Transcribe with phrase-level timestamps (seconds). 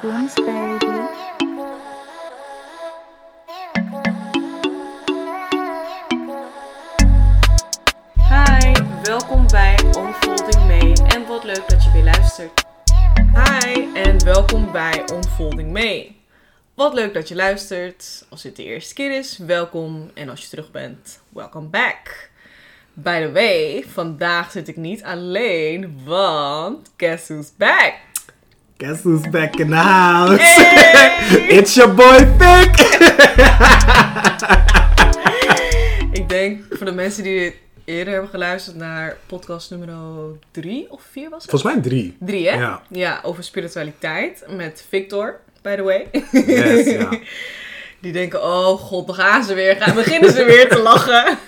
[0.00, 0.08] Hi,
[9.02, 12.64] welkom bij Unfolding May en wat leuk dat je weer luistert.
[13.34, 16.16] Hi en welkom bij Unfolding May.
[16.74, 18.26] Wat leuk dat je luistert.
[18.28, 20.10] Als dit de eerste keer is, welkom.
[20.14, 22.30] En als je terug bent, welcome back.
[22.92, 28.09] By the way, vandaag zit ik niet alleen, want guess who's back?
[28.80, 30.40] Guess who's back in the house?
[30.40, 31.48] Hey!
[31.58, 32.80] It's your boy Vic!
[36.20, 37.54] Ik denk voor de mensen die
[37.84, 39.88] eerder hebben geluisterd naar podcast nummer
[40.50, 41.50] 3 of 4 was het?
[41.50, 42.16] Volgens mij drie.
[42.20, 42.56] Drie, hè?
[42.56, 42.82] Ja.
[42.88, 46.08] Ja, over spiritualiteit met Victor, by the way.
[46.32, 47.08] Yes, ja.
[48.02, 49.76] Die denken, oh god, dan gaan ze weer.
[49.76, 51.38] Gaan, beginnen ze weer te lachen.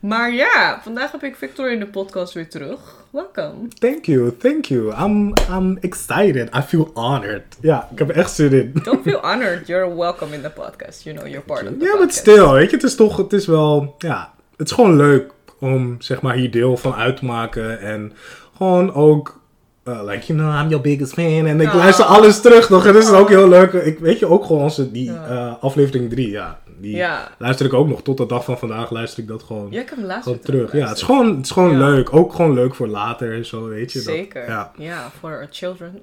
[0.00, 2.80] Maar ja, vandaag heb ik Victor in de podcast weer terug.
[3.10, 3.68] Welkom.
[3.78, 4.94] Thank you, thank you.
[5.04, 6.54] I'm, I'm excited.
[6.56, 7.56] I feel honored.
[7.60, 8.72] Ja, ik heb echt zin in.
[8.82, 9.66] Don't feel honored.
[9.66, 11.02] You're welcome in the podcast.
[11.02, 12.18] You know, you're part of the Ja, maar podcast.
[12.18, 15.96] stil, weet je, het is toch, het is wel, ja, het is gewoon leuk om,
[15.98, 17.80] zeg maar, hier deel van uit te maken.
[17.80, 18.12] En
[18.56, 19.40] gewoon ook,
[19.88, 21.46] uh, like, you know, I'm your biggest fan.
[21.46, 21.74] En ik Oh.
[21.74, 22.86] luister alles terug nog.
[22.86, 23.72] En dat is ook heel leuk.
[23.72, 25.26] Ik weet je ook gewoon onze, die Ja.
[25.28, 26.58] eh, aflevering drie, ja.
[26.80, 27.28] Die Ja.
[27.38, 28.02] luister ik ook nog.
[28.02, 29.66] Tot de dag van vandaag luister ik dat gewoon.
[29.70, 30.72] Ja, ik heb hem laatst Gewoon weer terug.
[30.72, 31.78] Ja, het is gewoon, het is gewoon Ja.
[31.88, 32.12] leuk.
[32.14, 33.98] Ook gewoon leuk voor later en zo, weet je.
[33.98, 34.48] dat- Zeker.
[34.48, 34.70] ja.
[34.76, 36.00] Ja, for our children.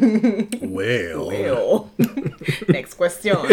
[0.74, 1.16] Well.
[1.16, 1.80] Well.
[2.66, 3.36] Next question.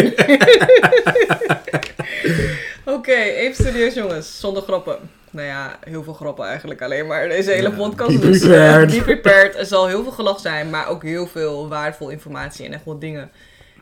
[2.84, 4.40] Oké, even serieus jongens.
[4.40, 4.96] Zonder grappen.
[5.36, 7.28] Nou ja, heel veel grappen eigenlijk alleen maar.
[7.28, 8.20] Deze hele Ja, podcast.
[8.20, 8.90] be Dus, eh, prepared.
[8.90, 9.54] be prepared.
[9.56, 12.98] Er zal heel veel gelach zijn, maar ook heel veel waardevol informatie en echt wel
[12.98, 13.30] dingen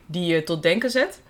[0.07, 1.21] die je tot denken zet.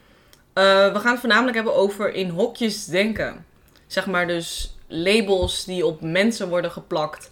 [0.52, 3.44] Eh, we gaan het voornamelijk hebben over in hokjes denken.
[3.86, 7.30] Zeg maar dus labels die op mensen worden geplakt.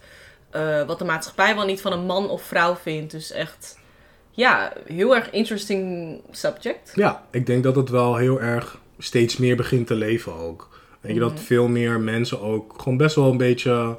[0.51, 3.11] eh, wat de maatschappij wel niet van een man of vrouw vindt.
[3.11, 3.79] Dus echt,
[4.31, 6.91] ja, heel erg interesting subject.
[6.95, 10.72] Ja, ik denk dat het wel heel erg steeds meer begint te leven ook.
[11.03, 11.41] Weet je, dat Mhm.
[11.41, 13.97] veel meer mensen ook gewoon best wel een beetje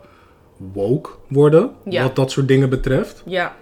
[0.57, 1.71] woke worden.
[1.85, 2.03] Ja.
[2.03, 3.23] Wat dat soort dingen betreft.
[3.27, 3.57] Ja,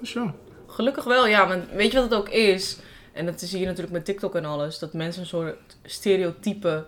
[0.00, 0.34] Dus ja.
[0.66, 1.26] gelukkig wel.
[1.26, 2.78] Ja, want weet je wat het ook is?
[3.12, 4.78] En dat zie je natuurlijk met TikTok en alles.
[4.78, 6.84] Dat mensen een soort stereotype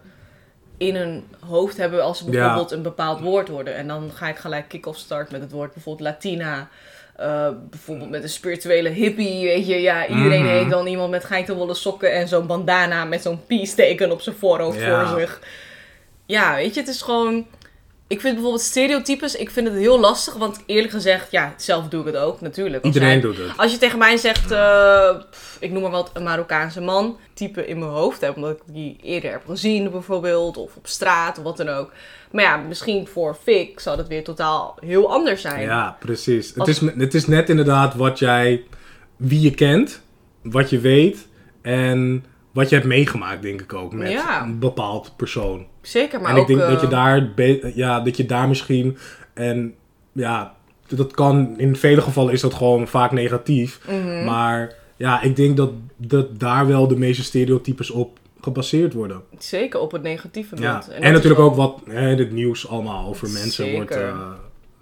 [0.76, 2.30] in hun hoofd hebben als ze Ja.
[2.30, 3.74] bijvoorbeeld een bepaald woord horen.
[3.74, 6.68] En dan ga ik gelijk kick-off start met het woord bijvoorbeeld Latina.
[7.16, 9.80] Eh, bijvoorbeeld met een spirituele hippie, weet je.
[9.80, 14.10] Ja, iedereen heeft dan iemand met geitenwolle sokken en zo'n bandana met zo'n peace teken
[14.12, 15.06] op zijn voorhoofd Ja.
[15.08, 15.40] voor zich.
[16.28, 17.46] Ja, weet je, het is gewoon...
[18.06, 20.34] Ik vind bijvoorbeeld stereotypes, ik vind het heel lastig.
[20.34, 22.84] Want eerlijk gezegd, ja, zelf doe ik het ook natuurlijk.
[22.84, 23.56] Iedereen jij- doet het.
[23.56, 27.66] als je tegen mij zegt, eh, pff, ik noem maar wat, een Marokkaanse man, type
[27.66, 31.44] in mijn hoofd heb, omdat ik die eerder heb gezien bijvoorbeeld, of op straat, of
[31.44, 31.92] wat dan ook.
[32.32, 35.60] Maar ja, misschien voor Fik zou dat weer totaal heel anders zijn.
[35.62, 36.52] Ja, precies.
[36.54, 38.64] Het is, het is net inderdaad wat jij,
[39.16, 40.02] wie je kent,
[40.42, 41.28] wat je weet
[41.62, 44.42] en wat je hebt meegemaakt, denk ik ook, met Ja.
[44.42, 45.66] een bepaald persoon.
[45.88, 46.48] Zeker, maar en ook...
[46.48, 47.32] ik denk dat, je eh, daar
[47.74, 48.96] ja, dat je daar misschien,
[49.34, 49.74] en
[50.12, 50.54] ja,
[50.88, 53.80] dat kan, in vele gevallen is dat gewoon vaak negatief.
[53.86, 54.24] mhm.
[54.24, 59.22] Maar ja, ik denk dat, dat daar wel de meeste stereotypes op gebaseerd worden.
[59.38, 60.82] Zeker op het negatieve Ja.
[60.90, 63.74] En, is natuurlijk ook wat hè, het nieuws allemaal over mensen Zeker.
[63.74, 64.30] wordt eh,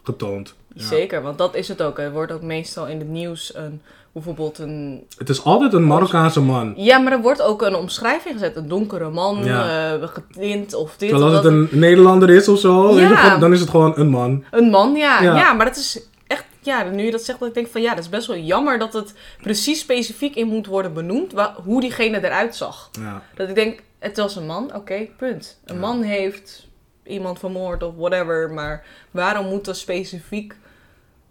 [0.02, 0.54] getoond.
[0.74, 0.82] Ja.
[0.82, 1.98] Zeker, want dat is het ook.
[1.98, 3.80] Er wordt ook meestal in het nieuws een,
[4.16, 6.72] bijvoorbeeld een Het is altijd een Marokkaanse man.
[6.76, 8.56] Ja, maar er wordt ook een omschrijving gezet.
[8.56, 9.92] Een donkere man, Ja.
[9.94, 11.08] eh, getint of dit.
[11.08, 11.52] Terwijl als het dat.
[11.52, 13.38] een Nederlander is of zo, Ja.
[13.38, 14.44] dan is het gewoon een man.
[14.50, 15.22] Een man, ja.
[15.22, 15.36] Ja.
[15.36, 15.52] ja.
[15.52, 16.44] maar dat is echt...
[16.60, 17.82] Ja, nu je dat zegt, dat ik denk van...
[17.82, 21.32] Ja, dat is best wel jammer dat het precies specifiek in moet worden benoemd...
[21.64, 22.90] hoe diegene eruit zag.
[23.00, 23.22] Ja.
[23.34, 25.60] Dat ik denk, het was een man, oké, punt.
[25.64, 26.68] Een man heeft
[27.04, 28.50] iemand vermoord of whatever...
[28.50, 30.54] maar waarom moet er specifiek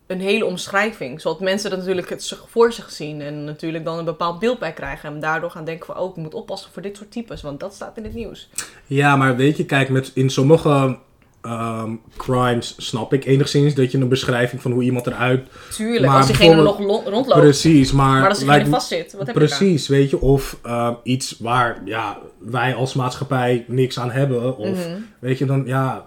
[0.07, 1.21] een hele omschrijving?
[1.21, 3.21] Zodat mensen dat natuurlijk het zich voor zich zien...
[3.21, 5.13] en natuurlijk dan een bepaald beeld bij krijgen...
[5.13, 5.97] en daardoor gaan denken van...
[5.97, 7.41] oh, ik moet oppassen voor dit soort types...
[7.41, 8.49] want dat staat in het nieuws.
[8.85, 10.97] ja, maar weet je, kijk, met, in sommige
[11.41, 15.47] ehm, crimes snap ik enigszins dat je een beschrijving van hoe iemand eruit...
[15.75, 17.39] Tuurlijk, Maar als diegene nog rondloopt...
[17.39, 18.19] Precies, maar...
[18.19, 19.45] maar als diegene lijkt me- vastzit, wat heb je?
[19.45, 24.57] Precies, weet je, of ehm, iets waar ja, wij als maatschappij niks aan hebben.
[24.57, 24.99] Of Mhm.
[25.19, 26.05] weet je, dan ja,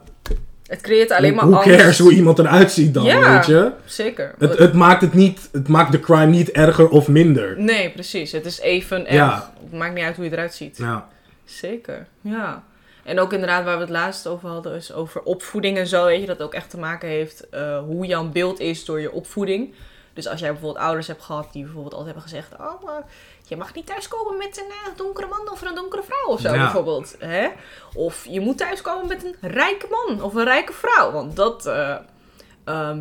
[0.68, 1.70] Het creëert alleen maar hoe angst.
[1.76, 3.32] cares hoe iemand eruit ziet dan, Ja.
[3.34, 3.70] weet je?
[3.84, 4.34] Zeker.
[4.38, 7.60] Het, het, maakt het, niet, het maakt de crime niet erger of minder.
[7.60, 8.32] Nee, precies.
[8.32, 9.14] Het is even erg.
[9.14, 9.52] Ja.
[9.62, 10.76] Het maakt niet uit hoe je eruit ziet.
[10.76, 11.08] Ja,
[11.44, 12.62] Zeker, ja.
[13.04, 16.04] En ook inderdaad waar we het laatst over hadden, is over opvoeding en zo.
[16.04, 19.12] Weet je, dat ook echt te maken heeft eh, hoe jouw beeld is door je
[19.12, 19.74] opvoeding.
[20.12, 22.52] Dus als jij bijvoorbeeld ouders hebt gehad die bijvoorbeeld altijd hebben gezegd...
[22.60, 23.02] Oh, maar
[23.48, 26.48] je mag niet thuiskomen met een eh, donkere man of een donkere vrouw of zo
[26.54, 26.62] Ja.
[26.62, 27.16] bijvoorbeeld.
[27.18, 27.48] Hè?
[27.94, 31.10] Of je moet thuiskomen met een rijke man of een rijke vrouw.
[31.12, 31.96] Want dat eh,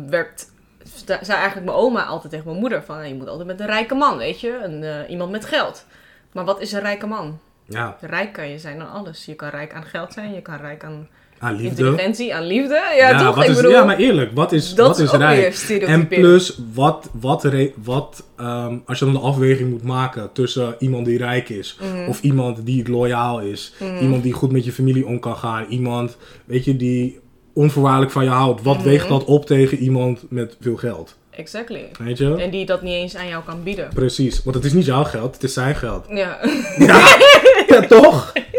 [0.06, 0.46] werd
[0.82, 3.08] sta- zei eigenlijk mijn oma altijd tegen mijn moeder van...
[3.08, 4.60] Je moet altijd met een rijke man, weet je?
[4.62, 5.84] Een, eh, iemand met geld.
[6.32, 7.40] Maar wat is een rijke man?
[7.64, 9.24] Ja, Rijk kan je zijn aan alles.
[9.24, 11.08] Je kan rijk aan geld zijn, je kan rijk aan
[11.38, 11.68] aan liefde.
[11.84, 12.80] intelligentie, aan liefde.
[12.96, 13.42] Ja, toch?
[13.42, 15.54] Ik is, bedoel, ja, maar eerlijk, wat is, dat wat is ook rijk?
[15.86, 20.74] En plus, wat, wat, re- wat ehm, als je dan de afweging moet maken tussen
[20.78, 22.08] iemand die rijk is, Mhm.
[22.08, 26.16] of iemand die loyaal is, iemand die goed met je familie om kan gaan, iemand,
[26.44, 27.18] weet je, die
[27.54, 28.62] onvoorwaardelijk van je houdt.
[28.62, 28.84] Wat Mhm.
[28.86, 31.16] weegt dat op tegen iemand met veel geld?
[31.30, 31.84] Exactly.
[31.98, 32.34] Weet je?
[32.34, 33.88] En die dat niet eens aan jou kan bieden.
[33.94, 36.04] Precies, want het is niet jouw geld, het is zijn geld.
[36.08, 36.38] Ja.
[36.78, 37.16] Ja,
[37.68, 38.32] ja toch?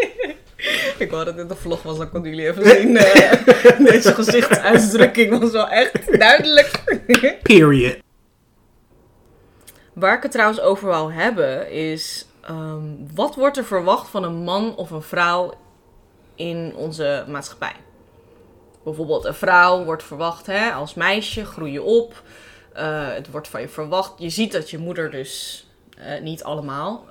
[1.00, 2.98] Ik wou dat dit een vlog was, dan konden jullie even zien.
[2.98, 6.84] eh, deze gezichtsuitdrukking was wel echt duidelijk.
[7.44, 7.98] Period.
[9.94, 12.26] Waar ik het trouwens over wou hebben is...
[12.42, 12.84] ehm,
[13.16, 15.54] wat wordt er verwacht van een man of een vrouw
[16.36, 17.76] in onze maatschappij?
[18.84, 22.24] Bijvoorbeeld een vrouw wordt verwacht hè, als meisje, groei je op.
[22.74, 24.14] Eh, het wordt van je verwacht.
[24.18, 25.66] Je ziet dat je moeder dus
[25.98, 27.06] eh, niet allemaal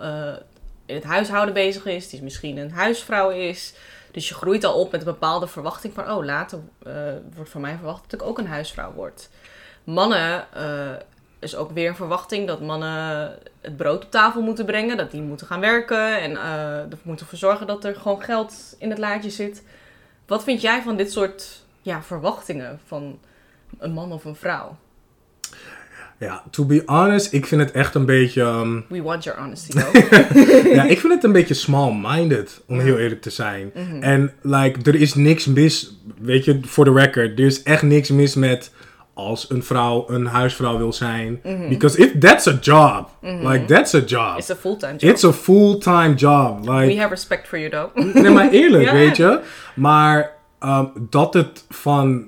[0.89, 2.09] in het huishouden bezig is.
[2.09, 3.75] Die misschien een huisvrouw is.
[4.11, 6.11] Dus je groeit al op met een bepaalde verwachting van...
[6.11, 6.93] oh, later eh,
[7.35, 9.29] wordt van mij verwacht dat ik ook een huisvrouw word.
[9.85, 10.91] Mannen eh,
[11.39, 14.97] is ook weer een verwachting dat mannen het brood op tafel moeten brengen.
[14.97, 18.77] Dat die moeten gaan werken en eh ervoor moeten ervoor zorgen dat er gewoon geld
[18.79, 19.63] in het laadje zit.
[20.27, 23.19] Wat vind jij van dit soort ja, verwachtingen van
[23.79, 24.77] een man of een vrouw?
[26.21, 28.43] Ja, to be honest, ik vind het echt een beetje...
[28.43, 30.75] ehm, We want your honesty though.
[30.75, 33.73] ja, ik vind het een beetje small-minded, om heel eerlijk te zijn.
[34.01, 38.11] En, like, er is niks mis, weet je, voor de record, er is echt niks
[38.11, 38.71] mis met
[39.15, 41.41] als een vrouw een huisvrouw wil zijn.
[41.69, 44.39] Because if that's a job, like, that's a job.
[44.39, 45.11] It's a fulltime job.
[45.11, 46.59] It's a full-time job.
[46.69, 48.15] Like, We have respect for you though.
[48.23, 48.93] Nee, maar eerlijk, Ja.
[48.93, 49.41] weet je.
[49.75, 50.31] Maar
[50.61, 52.27] ehm, dat het van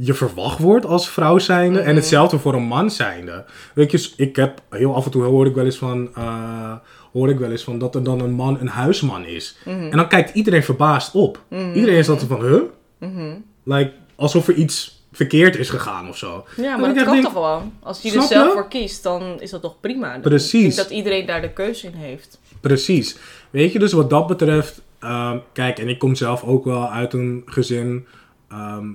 [0.00, 1.78] je verwacht wordt als vrouw zijnde.
[1.78, 1.88] Mhm.
[1.88, 3.44] En hetzelfde voor een man zijnde.
[3.74, 6.08] Weet je, ik heb heel af en toe hoor ik wel eens van...
[6.14, 6.72] eh,
[7.12, 9.56] hoor ik wel eens van dat er dan een man een huisman is.
[9.64, 9.80] Mhm.
[9.90, 11.42] En dan kijkt iedereen verbaasd op.
[11.74, 12.60] Iedereen is altijd van, huh?
[12.98, 13.34] Mhm.
[13.64, 16.44] Like, alsof er iets verkeerd is gegaan of zo.
[16.56, 17.72] Ja, Dat maar dat kan denk, toch gewoon?
[17.82, 18.52] Als je er zelf je?
[18.52, 20.12] voor kiest, dan is dat toch prima?
[20.12, 20.52] Dan Precies.
[20.68, 22.40] Ik denk dat iedereen daar de keuze in heeft.
[22.60, 23.16] Precies.
[23.50, 27.12] Weet je, dus wat dat betreft, ehm, kijk, en ik kom zelf ook wel uit
[27.12, 28.06] een gezin.
[28.48, 28.86] ehm,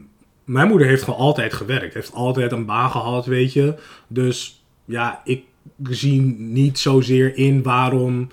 [0.46, 3.74] mijn moeder heeft gewoon altijd gewerkt, heeft altijd een baan gehad, weet je.
[4.08, 5.44] Dus ja, ik
[5.90, 8.30] zie niet zozeer in waarom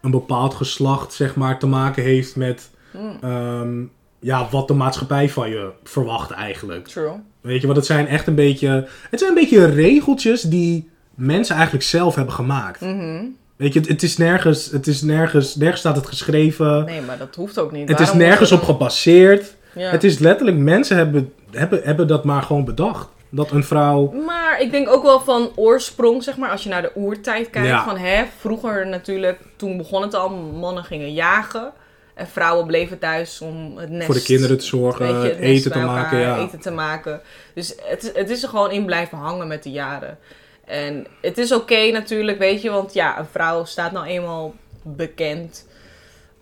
[0.00, 3.16] een bepaald geslacht, zeg maar, te maken heeft met Hmm.
[3.20, 3.82] ehm,
[4.20, 6.88] ja, wat de maatschappij van je verwacht eigenlijk.
[6.88, 7.12] True.
[7.40, 11.54] Weet je, want het zijn echt een beetje, het zijn een beetje regeltjes die mensen
[11.54, 12.80] eigenlijk zelf hebben gemaakt.
[12.80, 13.24] Mhm.
[13.56, 16.84] Weet je, het, het is nergens, het is nergens, nergens staat het geschreven.
[16.84, 17.88] Nee, maar dat hoeft ook niet.
[17.88, 19.56] het is nergens op er gebaseerd.
[19.74, 19.90] Ja.
[19.90, 23.08] Het is letterlijk, mensen hebben, hebben, hebben dat maar gewoon bedacht.
[23.28, 26.82] Dat een vrouw, Maar ik denk ook wel van oorsprong, zeg maar, als je naar
[26.82, 27.68] de oertijd kijkt.
[27.68, 27.84] Ja.
[27.84, 31.72] Van hè, vroeger natuurlijk, toen begon het al, mannen gingen jagen.
[32.14, 34.06] En vrouwen bleven thuis om het nest...
[34.06, 36.18] voor de kinderen te zorgen, je, het eten te maken.
[36.18, 36.38] Ja.
[36.38, 37.20] eten te maken.
[37.54, 40.18] Dus het, het is er gewoon in blijven hangen met de jaren.
[40.64, 45.66] En het is oké natuurlijk, weet je, want ja, een vrouw staat nou eenmaal bekend.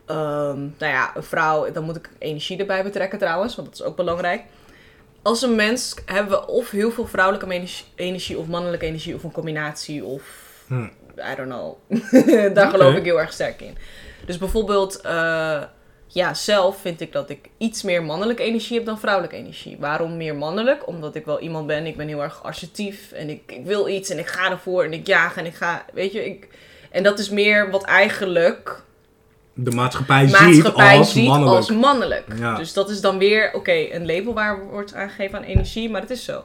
[0.06, 3.84] Ehm, nou ja, een vrouw, dan moet ik energie erbij betrekken trouwens, want dat is
[3.86, 4.42] ook belangrijk.
[5.22, 9.32] Als een mens hebben we of heel veel vrouwelijke energie, of mannelijke energie of een
[9.32, 10.88] combinatie of Hm.
[11.18, 11.76] I don't know.
[12.54, 13.76] Daar geloof ik heel erg sterk in.
[14.26, 15.62] Dus bijvoorbeeld, eh,
[16.06, 19.76] ja, zelf vind ik dat ik iets meer mannelijke energie heb dan vrouwelijke energie.
[19.80, 20.86] Waarom meer mannelijk?
[20.86, 24.10] Omdat ik wel iemand ben, ik ben heel erg assertief en ik, ik wil iets
[24.10, 26.48] en ik ga ervoor en ik jaag en ik ga, weet je, ik...
[26.90, 28.82] En dat is meer wat eigenlijk
[29.54, 31.56] De maatschappij, maatschappij ziet als ziet mannelijk.
[31.56, 32.24] als mannelijk.
[32.38, 32.56] Ja.
[32.56, 36.10] Dus dat is dan weer, oké, een label waar wordt aangegeven aan energie, maar het
[36.10, 36.44] is zo.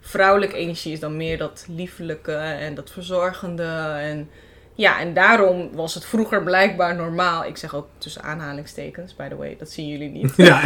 [0.00, 3.96] Vrouwelijke energie is dan meer dat liefelijke en dat verzorgende.
[3.98, 4.30] En
[4.74, 7.44] ja, en daarom was het vroeger blijkbaar normaal.
[7.44, 10.32] Ik zeg ook tussen aanhalingstekens, by the way, dat zien jullie niet.
[10.36, 10.60] Ja,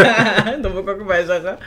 [0.62, 1.58] dat moet ik ook erbij zeggen.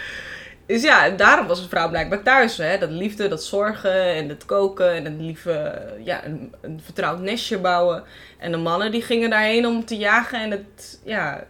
[0.68, 2.58] Dus ja, en daarom was een vrouw blijkbaar thuis.
[2.58, 2.78] Hè?
[2.78, 7.58] Dat liefde, dat zorgen en het koken en het lieve, ja, een, een vertrouwd nestje
[7.60, 8.04] bouwen.
[8.38, 11.44] En de mannen die gingen daarheen om te jagen en het, ja,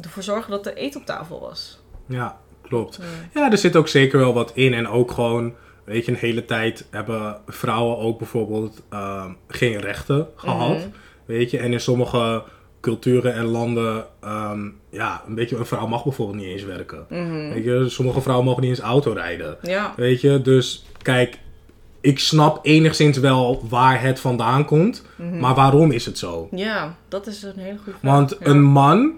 [0.00, 1.80] ervoor zorgen dat er eten op tafel was.
[2.06, 2.98] ja, klopt.
[3.32, 3.40] Ja.
[3.40, 4.74] Ja, er zit ook zeker wel wat in.
[4.74, 10.28] En ook gewoon, weet je, een hele tijd hebben vrouwen ook bijvoorbeeld ehm, geen rechten
[10.36, 10.76] gehad.
[10.76, 10.88] Mhm.
[11.24, 12.42] Weet je, en in sommige
[12.82, 14.60] culturen en landen, ehm,
[14.90, 17.06] ja, een beetje, een vrouw mag bijvoorbeeld niet eens werken.
[17.08, 17.48] Mhm.
[17.52, 19.56] Weet je, sommige vrouwen mogen niet eens auto rijden.
[19.62, 19.92] Ja.
[19.96, 21.38] Weet je, dus kijk,
[22.00, 25.04] ik snap enigszins wel waar het vandaan komt.
[25.16, 25.38] Mhm.
[25.38, 26.48] Maar waarom is het zo?
[26.50, 28.12] ja, dat is een hele goede vraag.
[28.14, 28.46] Want Ja.
[28.46, 29.12] een man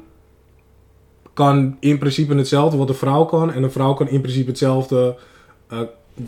[1.35, 3.53] kan in principe hetzelfde wat een vrouw kan.
[3.53, 5.17] En een vrouw kan in principe hetzelfde
[5.69, 5.81] eh,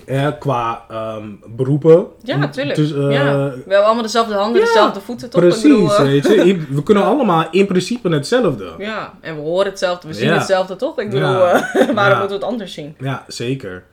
[0.04, 2.06] eh, qua ehm, beroepen.
[2.22, 2.76] Ja, natuurlijk.
[2.76, 3.34] Dus, eh, ja.
[3.34, 5.40] We hebben allemaal dezelfde handen, ja, dezelfde voeten, toch?
[5.40, 6.56] Precies, bedoel, eh, weet je.
[6.76, 8.74] We kunnen allemaal in principe hetzelfde.
[8.78, 10.98] Ja, en we horen hetzelfde, we zien hetzelfde, toch?
[10.98, 12.08] Ik bedoel, eh, waarom Ja.
[12.08, 12.94] moeten we het anders zien?
[12.98, 13.84] Ja, zeker.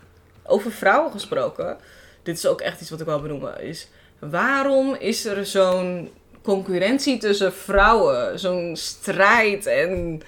[0.45, 1.77] Over vrouwen gesproken,
[2.23, 6.09] dit is ook echt iets wat ik wil benoemen, is waarom is er zo'n
[6.41, 8.39] concurrentie tussen vrouwen?
[8.39, 10.21] Zo'n strijd en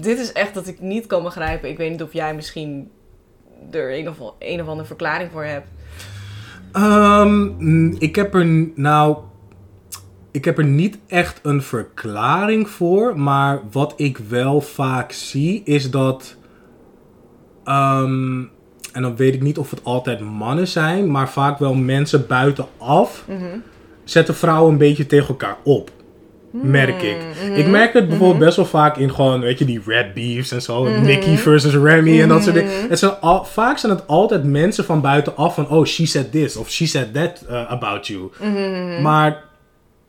[0.00, 1.68] dit is echt dat ik niet kan begrijpen.
[1.68, 2.90] Ik weet niet of jij misschien
[3.70, 5.66] er een of, een of andere verklaring voor hebt.
[6.72, 9.16] Ehm, mm, ik heb er nou.
[10.30, 13.18] Ik heb er niet echt een verklaring voor.
[13.18, 16.36] Maar wat ik wel vaak zie is dat.
[17.64, 18.42] ehm,
[18.92, 21.10] en dan weet ik niet of het altijd mannen zijn.
[21.10, 23.24] Maar vaak wel mensen buitenaf.
[24.04, 25.90] Zetten vrouwen een beetje tegen elkaar op.
[26.62, 27.16] Merk ik.
[27.54, 30.62] Ik merk het bijvoorbeeld best wel vaak in gewoon, weet je, die rap beefs en
[30.62, 30.88] zo.
[31.00, 32.88] Nicki versus Remy en dat soort dingen.
[32.88, 36.56] Het zijn al, vaak zijn het altijd mensen van buitenaf van, oh, she said this
[36.56, 38.30] of she said that uh, about you.
[39.02, 39.44] Maar,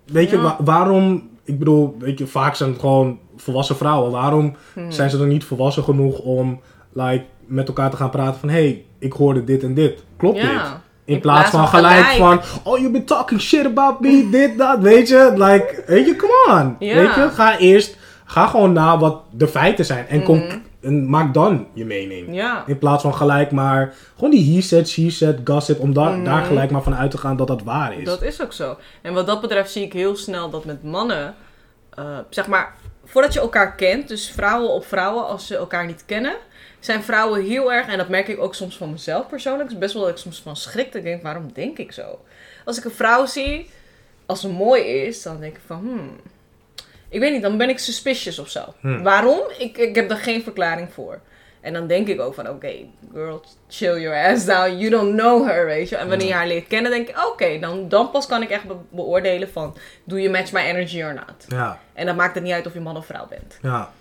[0.05, 0.41] weet je, Ja.
[0.41, 4.11] wa- waarom, ik bedoel, weet je, vaak zijn het gewoon volwassen vrouwen.
[4.11, 4.55] Waarom
[4.89, 6.59] zijn ze dan niet volwassen genoeg om,
[6.93, 10.03] like, met elkaar te gaan praten van, hey, ik hoorde dit en dit.
[10.17, 10.51] Klopt Ja.
[10.51, 10.71] dit?
[11.09, 15.07] In, plaats, van gelijk, van, oh, you've been talking shit about me, dit, dat, weet
[15.07, 15.31] je.
[15.35, 16.87] Like, weet je, come on.
[16.87, 16.95] Ja.
[16.95, 20.07] Weet je, ga eerst, ga gewoon naar wat de feiten zijn.
[20.07, 20.43] En, kom,
[20.81, 22.35] en maak dan je mening.
[22.35, 22.63] Ja.
[22.65, 26.43] In plaats van gelijk maar, gewoon die he said, she said, gossip, om daar daar
[26.43, 28.05] gelijk maar van uit te gaan dat dat waar is.
[28.05, 28.77] Dat is ook zo.
[29.01, 31.35] En wat dat betreft zie ik heel snel dat met mannen,
[31.93, 32.75] eh, zeg maar,
[33.05, 36.35] voordat je elkaar kent, dus vrouwen op vrouwen, als ze elkaar niet kennen,
[36.79, 39.93] zijn vrouwen heel erg, en dat merk ik ook soms van mezelf persoonlijk, is best
[39.93, 40.85] wel dat ik soms van schrik.
[40.85, 42.19] Dat ik denk, waarom denk ik zo?
[42.65, 43.69] Als ik een vrouw zie,
[44.25, 46.19] als ze mooi is, dan denk ik van, hmm,
[47.09, 48.73] ik weet niet, dan ben ik suspicious of zo.
[48.79, 49.03] Hmm.
[49.03, 49.39] Waarom?
[49.57, 51.19] Ik, ik heb daar geen verklaring voor.
[51.61, 52.71] En dan denk ik ook van, oké,
[53.13, 54.77] girl, chill your ass down.
[54.77, 55.95] You don't know her, weet je.
[55.95, 58.63] En wanneer je haar leert kennen, denk ik, oké, dan, dan pas kan ik echt
[58.67, 61.45] be- beoordelen van, do you match my energy or not?
[61.47, 63.57] Ja, En dan maakt het niet uit of je man of vrouw bent.
[63.61, 63.91] ja.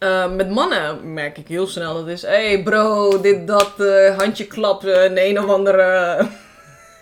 [0.00, 4.46] Eh, met mannen merk ik heel snel dat is, hey bro, dit, dat, eh, handje
[4.46, 6.18] klappen, een een of andere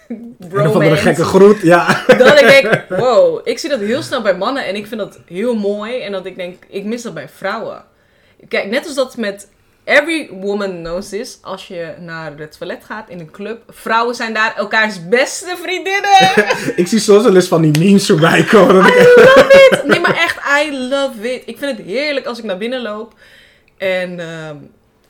[0.08, 2.04] Een of andere gekke groet, ja.
[2.06, 5.20] Dat ik denk, wow, ik zie dat heel snel bij mannen en ik vind dat
[5.26, 6.00] heel mooi.
[6.00, 7.84] En dat ik denk, ik mis dat bij vrouwen.
[8.48, 9.48] Kijk, net als dat met
[9.88, 11.38] every woman knows this.
[11.42, 16.46] Als je naar het toilet gaat in een club, vrouwen zijn daar elkaars beste vriendinnen.
[16.82, 18.86] ik zie soms wel eens van die memes voorbij komen.
[18.86, 19.84] I love it!
[19.84, 21.42] Nee, maar echt, I love it.
[21.46, 23.14] Ik vind het heerlijk als ik naar binnen loop.
[23.78, 24.56] En ehm,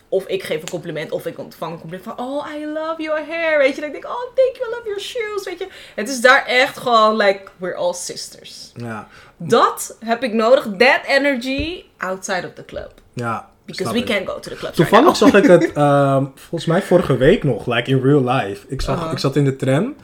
[0.08, 2.26] of ik geef een compliment, of ik ontvang een compliment van...
[2.26, 3.58] Oh, I love your hair.
[3.58, 5.44] Weet je, ik denk, oh, thank you, I love your shoes.
[5.44, 8.72] Weet je, het is daar echt gewoon, like, we're all sisters.
[8.74, 12.90] Ja, Dat heb ik nodig, that energy, outside of the club.
[13.12, 13.48] ja.
[13.76, 14.04] Because we ik.
[14.06, 17.66] can't go to the clubs Toevallig zag ik het, ehm, volgens mij vorige week nog,
[17.66, 18.66] like in real life.
[18.68, 19.10] Ik, zag, Aha.
[19.10, 19.94] ik zat in de tram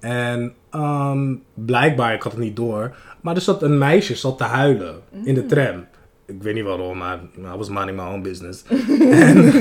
[0.00, 4.44] en ehm, blijkbaar, ik had het niet door, maar er zat een meisje zat te
[4.44, 5.34] huilen in Mm.
[5.34, 5.86] de tram.
[6.26, 7.18] Ik weet niet waarom, maar
[7.54, 8.62] I was minding my own business.
[9.10, 9.52] en,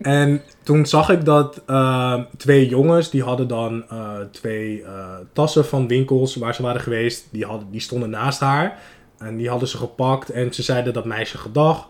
[0.00, 4.90] en toen zag ik dat ehm, twee jongens, die hadden dan eh, twee eh,
[5.32, 8.78] tassen van winkels waar ze waren geweest, die, hadden, die stonden naast haar.
[9.18, 11.88] En die hadden ze gepakt en ze zeiden dat meisje gedag.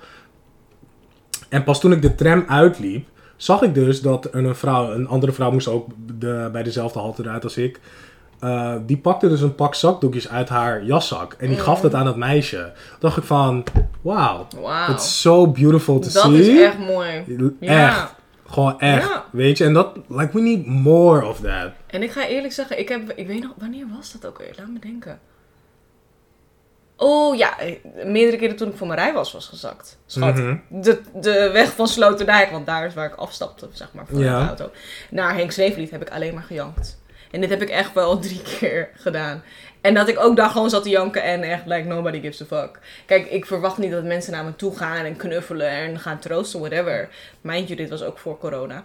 [1.52, 5.32] En pas toen ik de tram uitliep, zag ik dus dat een vrouw, een andere
[5.32, 7.80] vrouw moest ook de, bij dezelfde halte eruit als ik.
[8.40, 12.04] Eh, die pakte dus een pak zakdoekjes uit haar jaszak en die gaf dat aan
[12.04, 12.56] dat meisje.
[12.56, 13.64] Toen dacht ik van,
[14.02, 14.46] wauw.
[14.60, 14.92] Wauw.
[14.92, 16.40] it's so beautiful to Dat see.
[16.40, 17.24] is echt mooi.
[17.60, 17.88] Ja.
[17.88, 18.14] Echt.
[18.46, 19.08] Gewoon echt.
[19.08, 19.24] Ja.
[19.30, 21.70] Weet je, en dat, like, we need more of that.
[21.86, 24.54] En ik ga eerlijk zeggen, ik heb, ik weet nog, wanneer was dat ook weer?
[24.58, 25.18] Laat me denken.
[26.96, 27.56] Oh ja,
[28.04, 29.98] meerdere keren toen ik voor mijn rijwas was gezakt.
[30.06, 30.56] Schat, Mhm.
[30.68, 34.40] de, de weg van Sloterdijk, want daar is waar ik afstapte, zeg maar, voor Ja.
[34.40, 34.70] de auto.
[35.10, 37.00] Naar Henk heb ik alleen maar gejankt.
[37.30, 39.42] En dit heb ik echt wel drie keer gedaan.
[39.80, 42.44] En dat ik ook daar gewoon zat te janken en echt, like, nobody gives a
[42.44, 42.78] fuck.
[43.06, 46.60] Kijk, ik verwacht niet dat mensen naar me toe gaan en knuffelen en gaan troosten,
[46.60, 47.08] whatever.
[47.40, 48.84] Mind you, dit was ook voor corona.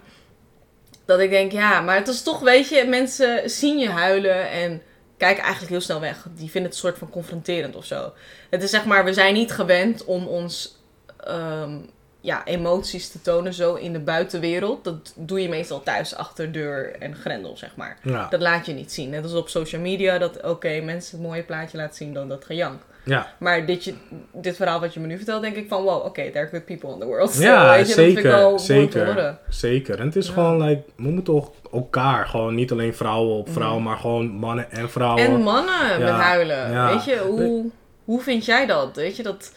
[1.04, 4.82] Dat ik denk, ja, maar het is toch, weet je, mensen zien je huilen en
[5.18, 6.26] kijken eigenlijk heel snel weg.
[6.34, 8.12] Die vinden het een soort van confronterend of zo.
[8.50, 10.76] Het is zeg maar, we zijn niet gewend om ons
[11.24, 11.78] ehm,
[12.20, 14.84] ja, emoties te tonen zo in de buitenwereld.
[14.84, 17.98] Dat doe je meestal thuis achter deur en grendel, zeg maar.
[18.02, 18.28] Ja.
[18.28, 19.10] Dat laat je niet zien.
[19.10, 22.44] Net als op social media, dat oké, mensen een mooie plaatje laten zien dan dat
[22.44, 22.82] gejank.
[23.08, 23.94] Ja, Maar dit, je,
[24.32, 26.64] dit verhaal wat je me nu vertelt, denk ik van, wow, oké, there are good
[26.64, 27.30] people in the world.
[27.34, 29.06] So, ja weet je, dat vind ik wel zeker.
[29.06, 29.38] Zeker.
[29.48, 29.98] Zeker.
[30.00, 30.32] En het is Ja.
[30.32, 34.70] gewoon, like, we moeten toch elkaar, gewoon niet alleen vrouwen op vrouwen, maar gewoon mannen
[34.70, 35.24] en vrouwen.
[35.24, 36.70] En mannen met huilen.
[36.70, 36.90] ja.
[36.92, 37.70] Weet je, hoe,
[38.04, 38.96] hoe vind jij dat?
[38.96, 39.52] Weet je, dat,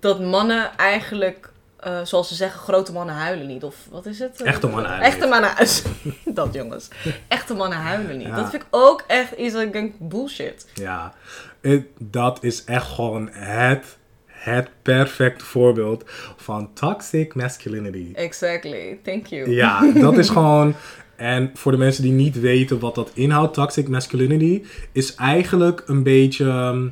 [0.00, 1.50] dat mannen eigenlijk
[1.82, 3.64] eh, zoals ze zeggen, grote mannen huilen niet.
[3.64, 4.42] Of wat is het?
[4.42, 5.50] Echte mannen huilen Echte mannen
[6.44, 6.88] Dat jongens.
[7.28, 8.26] Echte mannen huilen niet.
[8.26, 8.36] Ja.
[8.36, 10.66] Dat vind ik ook echt iets dat ik denk, bullshit.
[10.74, 11.12] Ja,
[11.98, 16.04] dat is echt gewoon het, het perfecte voorbeeld
[16.36, 18.10] van toxic masculinity.
[18.14, 18.98] Exactly.
[19.02, 19.50] Thank you.
[19.50, 20.74] Ja, dat is gewoon.
[21.16, 24.62] En voor de mensen die niet weten wat dat inhoudt, toxic masculinity,
[24.92, 26.44] is eigenlijk een beetje.
[26.48, 26.88] ehm,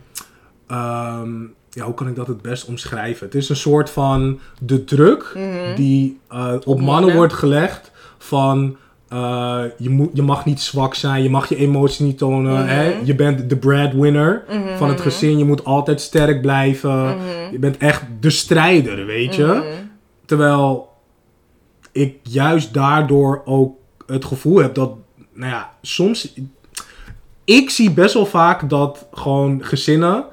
[0.67, 3.27] ehm, ja, hoe kan ik dat het best omschrijven?
[3.27, 5.39] Het is een soort van de druk
[5.77, 7.15] die eh, op, mannen mannen.
[7.17, 8.77] wordt gelegd van.
[9.09, 12.67] eh, je, moet, je mag niet zwak zijn, je mag je emoties niet tonen.
[12.69, 12.95] hè?
[13.05, 14.45] Je bent de breadwinner
[14.77, 17.17] van het gezin, je moet altijd sterk blijven.
[17.51, 19.79] Je bent echt de strijder, weet je.
[20.25, 20.89] Terwijl
[21.93, 24.93] ik juist daardoor ook het gevoel heb dat,
[25.33, 26.35] nou ja, soms.
[27.45, 30.25] Ik zie best wel vaak dat gewoon gezinnen.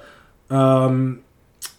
[0.48, 1.10] ehm,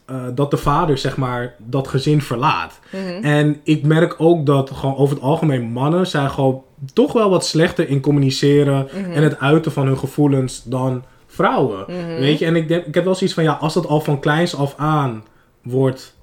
[0.08, 2.78] eh, dat de vader, zeg maar, dat gezin verlaat.
[3.22, 6.62] En ik merk ook dat gewoon over het algemeen mannen zijn gewoon
[6.92, 11.84] toch wel wat slechter in communiceren en het uiten van hun gevoelens dan vrouwen.
[12.18, 14.20] Weet je, en ik, denk, ik heb wel zoiets van, ja, als dat al van
[14.20, 15.24] kleins af aan
[15.62, 16.16] wordt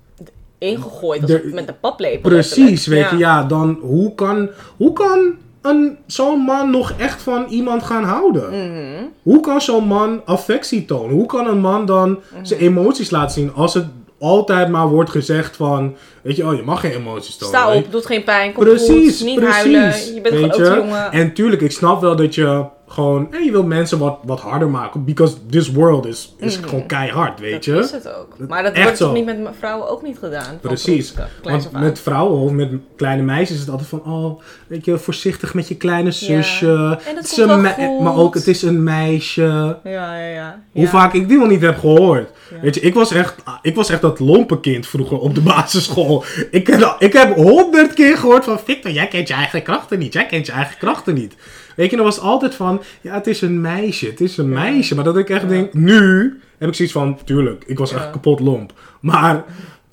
[0.57, 2.29] Ingegooid als De- met een paplepel.
[2.29, 5.33] Precies, weet je, ja, dan hoe kan, hoe kan
[5.65, 8.49] een, zo'n man nog echt van iemand gaan houden?
[8.49, 9.03] Mhm.
[9.23, 11.15] Hoe kan zo'n man affectie tonen?
[11.15, 13.85] Hoe kan een man dan zijn emoties laten zien als het
[14.19, 17.55] altijd maar wordt gezegd van, weet je, oh, je mag geen emoties tonen.
[17.59, 19.55] Sta op, doet geen pijn, kom Precies, goed, niet precies.
[19.55, 20.13] huilen.
[20.13, 20.75] Je bent gewoon je?
[20.75, 21.11] jongen.
[21.11, 24.69] En tuurlijk, ik snap wel dat je gewoon, hey, je wil mensen wat, wat harder
[24.69, 25.05] maken.
[25.05, 27.75] Because this world is, is gewoon keihard, weet Mhm.
[27.75, 27.97] dat je?
[27.97, 28.35] is het ook.
[28.47, 30.59] Maar dat Echt wordt toch niet met vrouwen ook niet gedaan?
[30.61, 31.13] Precies.
[31.43, 35.53] Want met vrouwen of met kleine meisjes is het altijd van, oh, weet je, voorzichtig
[35.53, 36.99] met je kleine zusje.
[37.07, 37.99] En dat.
[38.01, 39.77] Maar ook, het is een meisje.
[39.83, 40.59] Ja, ja, ja.
[40.71, 40.89] Hoe Ja.
[40.89, 42.29] vaak ik die wel niet heb gehoord.
[42.53, 42.59] Ja.
[42.61, 46.23] Weet je, ik was, echt, ik was echt dat lompenkind vroeger op de basisschool.
[46.51, 50.13] Ik, heb- ik heb honderd keer gehoord van, Victor, jij kent je eigen krachten niet.
[50.13, 51.35] Jij kent je eigen krachten niet.
[51.75, 54.05] Weet je, dan was het altijd van, ja, het is een meisje.
[54.05, 54.95] Het is een meisje.
[54.95, 58.39] Maar dat ik echt denk, nu heb ik zoiets van, tuurlijk, ik was echt kapot
[58.39, 58.73] lomp.
[59.01, 59.43] Maar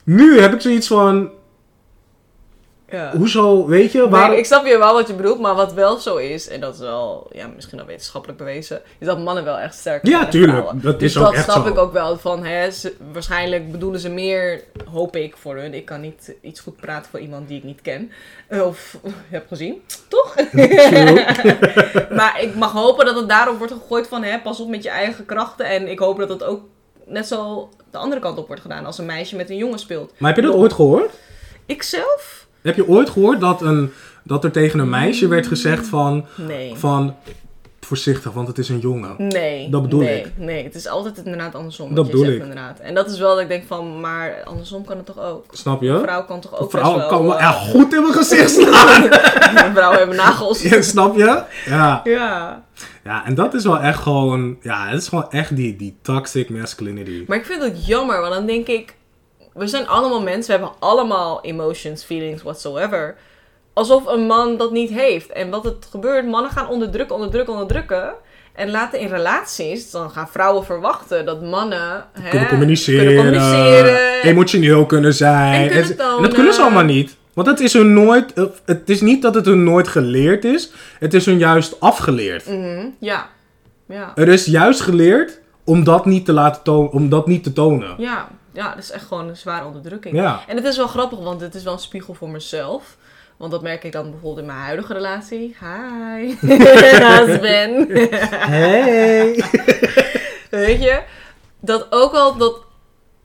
[0.04, 1.30] nu heb ik zoiets van,
[2.92, 3.16] Ja.
[3.16, 4.36] hoezo, weet je, Nee, waarom...
[4.36, 6.80] ik snap je wel wat je bedoelt, maar wat wel zo is, en dat is
[6.80, 10.30] wel ja, misschien al wetenschappelijk bewezen, is dat mannen wel echt sterker Ja, zijn dan
[10.30, 10.52] tuurlijk.
[10.58, 10.80] vrouwen.
[10.82, 11.72] Dat dus is ook dat echt snap zo.
[11.72, 15.74] ik ook wel van, hè, ze- waarschijnlijk bedoelen ze meer, hoop ik voor hun.
[15.74, 18.10] Ik kan niet iets goed praten voor iemand die ik niet ken
[18.48, 18.96] eh, of
[19.30, 20.34] heb gezien, toch?
[22.18, 24.90] maar ik mag hopen dat het daarop wordt gegooid van, hè, pas op met je
[24.90, 25.66] eigen krachten.
[25.66, 26.60] En ik hoop dat het ook
[27.06, 30.12] net zo de andere kant op wordt gedaan als een meisje met een jongen speelt.
[30.18, 31.10] Maar heb je dat ooit gehoord?
[31.66, 32.41] Ikzelf?
[32.62, 36.74] Heb je ooit gehoord dat, een, dat er tegen een meisje werd gezegd van, Nee.
[36.74, 37.14] van
[37.80, 39.14] voorzichtig, want het is een jongen?
[39.18, 39.70] Nee.
[39.70, 40.32] Dat bedoel nee, ik.
[40.36, 41.94] Nee, het is altijd inderdaad andersom.
[41.94, 42.40] Dat bedoel zegt, ik.
[42.40, 42.78] Inderdaad.
[42.78, 45.44] En dat is wel dat ik denk van, maar andersom kan het toch ook?
[45.50, 45.98] Snap Een je?
[46.02, 47.06] vrouw kan toch ook best wel...
[47.06, 49.02] kan wel eh, echt goed in mijn gezicht slaan.
[49.74, 50.62] Vrouwen hebben nagels.
[50.62, 51.42] Ja, snap je?
[51.66, 52.00] Ja.
[52.04, 52.62] Ja.
[53.04, 56.48] ja, en dat is wel echt gewoon, ja, het is gewoon echt die, die toxic
[56.50, 57.24] masculinity.
[57.26, 58.94] Maar ik vind het jammer, want dan denk ik...
[59.54, 63.16] We zijn allemaal mensen, we hebben allemaal emotions, feelings, whatsoever.
[63.72, 65.30] Alsof een man dat niet heeft.
[65.32, 68.12] En wat het gebeurt, mannen gaan onderdrukken, onderdrukken, onderdrukken.
[68.52, 72.04] En later in relaties, dan gaan vrouwen verwachten dat mannen...
[72.12, 74.22] hè, Kunnen communiceren, kunnen communiceren.
[74.22, 75.62] emotioneel kunnen zijn.
[75.62, 77.16] En kunnen en, en dat kunnen ze allemaal niet.
[77.32, 80.72] Want het is hun nooit, eh, het is niet dat het hun nooit geleerd is,
[80.98, 82.46] het is hun juist afgeleerd.
[82.46, 83.28] Mhm, ja.
[83.88, 84.12] Ja.
[84.14, 87.94] Er is juist geleerd om dat niet te laten tonen, om dat niet te tonen.
[87.98, 90.16] Ja, ja, dat is echt gewoon een zware onderdrukking.
[90.16, 90.44] Ja.
[90.46, 92.96] En het is wel grappig, want het is wel een spiegel voor mezelf.
[93.36, 95.56] Want dat merk ik dan bijvoorbeeld in mijn huidige relatie.
[95.60, 96.34] Hi,
[97.06, 97.88] husband.
[98.20, 99.44] Hey.
[100.50, 101.02] Weet je,
[101.60, 102.60] dat ook wel dat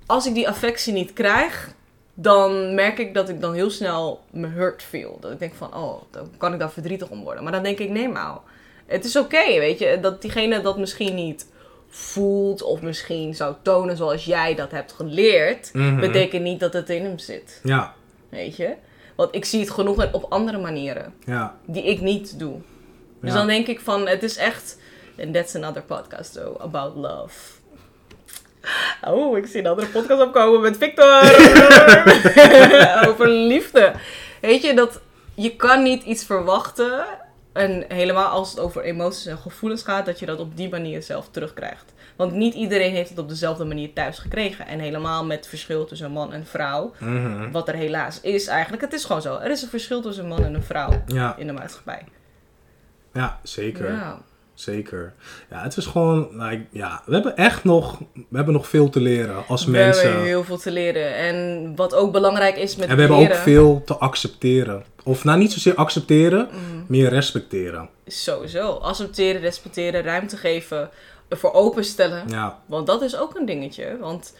[0.05, 1.69] als ik die affectie niet krijg,
[2.13, 5.17] dan merk ik dat ik dan heel snel me hurt feel.
[5.19, 7.43] Dat ik denk van, oh, dan kan ik daar verdrietig om worden.
[7.43, 8.37] Maar dan denk ik, nee maar,
[8.85, 9.97] het is oké, weet je.
[10.01, 11.47] Dat diegene dat misschien niet
[11.89, 15.99] voelt of misschien zou tonen zoals jij dat hebt geleerd, Mhm.
[15.99, 17.93] betekent niet dat het in hem zit, Ja,
[18.29, 18.73] weet je.
[19.15, 21.55] Want ik zie het genoeg op andere manieren, ja.
[21.65, 22.55] die ik niet doe.
[23.21, 23.37] Dus Ja.
[23.37, 24.77] dan denk ik van, het is echt...
[25.21, 27.39] And that's another podcast, though, about love.
[29.07, 31.21] Oh, ik zie een andere podcast opkomen met Victor.
[33.09, 33.93] Over liefde.
[34.41, 34.99] Weet je, dat
[35.35, 37.05] je kan niet iets verwachten.
[37.57, 41.03] En helemaal als het over emoties en gevoelens gaat, dat je dat op die manier
[41.03, 41.93] zelf terugkrijgt.
[42.15, 44.67] Want niet iedereen heeft het op dezelfde manier thuis gekregen.
[44.67, 46.93] En helemaal met verschil tussen man en vrouw.
[46.99, 47.51] Mhm.
[47.51, 48.81] Wat er helaas is eigenlijk.
[48.81, 49.37] Het is gewoon zo.
[49.37, 52.03] Er is een verschil tussen een man en een vrouw Ja, in de maatschappij.
[53.13, 53.91] ja, zeker.
[53.91, 54.21] Ja.
[54.59, 55.13] Zeker.
[55.49, 58.99] Ja, het is gewoon, like, ja, we hebben echt nog, we hebben nog veel te
[58.99, 60.03] leren als We mensen.
[60.07, 61.15] hebben heel veel te leren.
[61.15, 64.83] En wat ook belangrijk is met En we hebben ook veel te accepteren.
[65.03, 66.85] Of nou, niet zozeer accepteren, Mm.
[66.87, 67.89] meer respecteren.
[68.07, 68.69] Sowieso.
[68.71, 70.89] Accepteren, respecteren, ruimte geven,
[71.27, 72.23] ervoor openstellen.
[72.29, 73.97] Ja, Want dat is ook een dingetje.
[73.99, 74.35] Want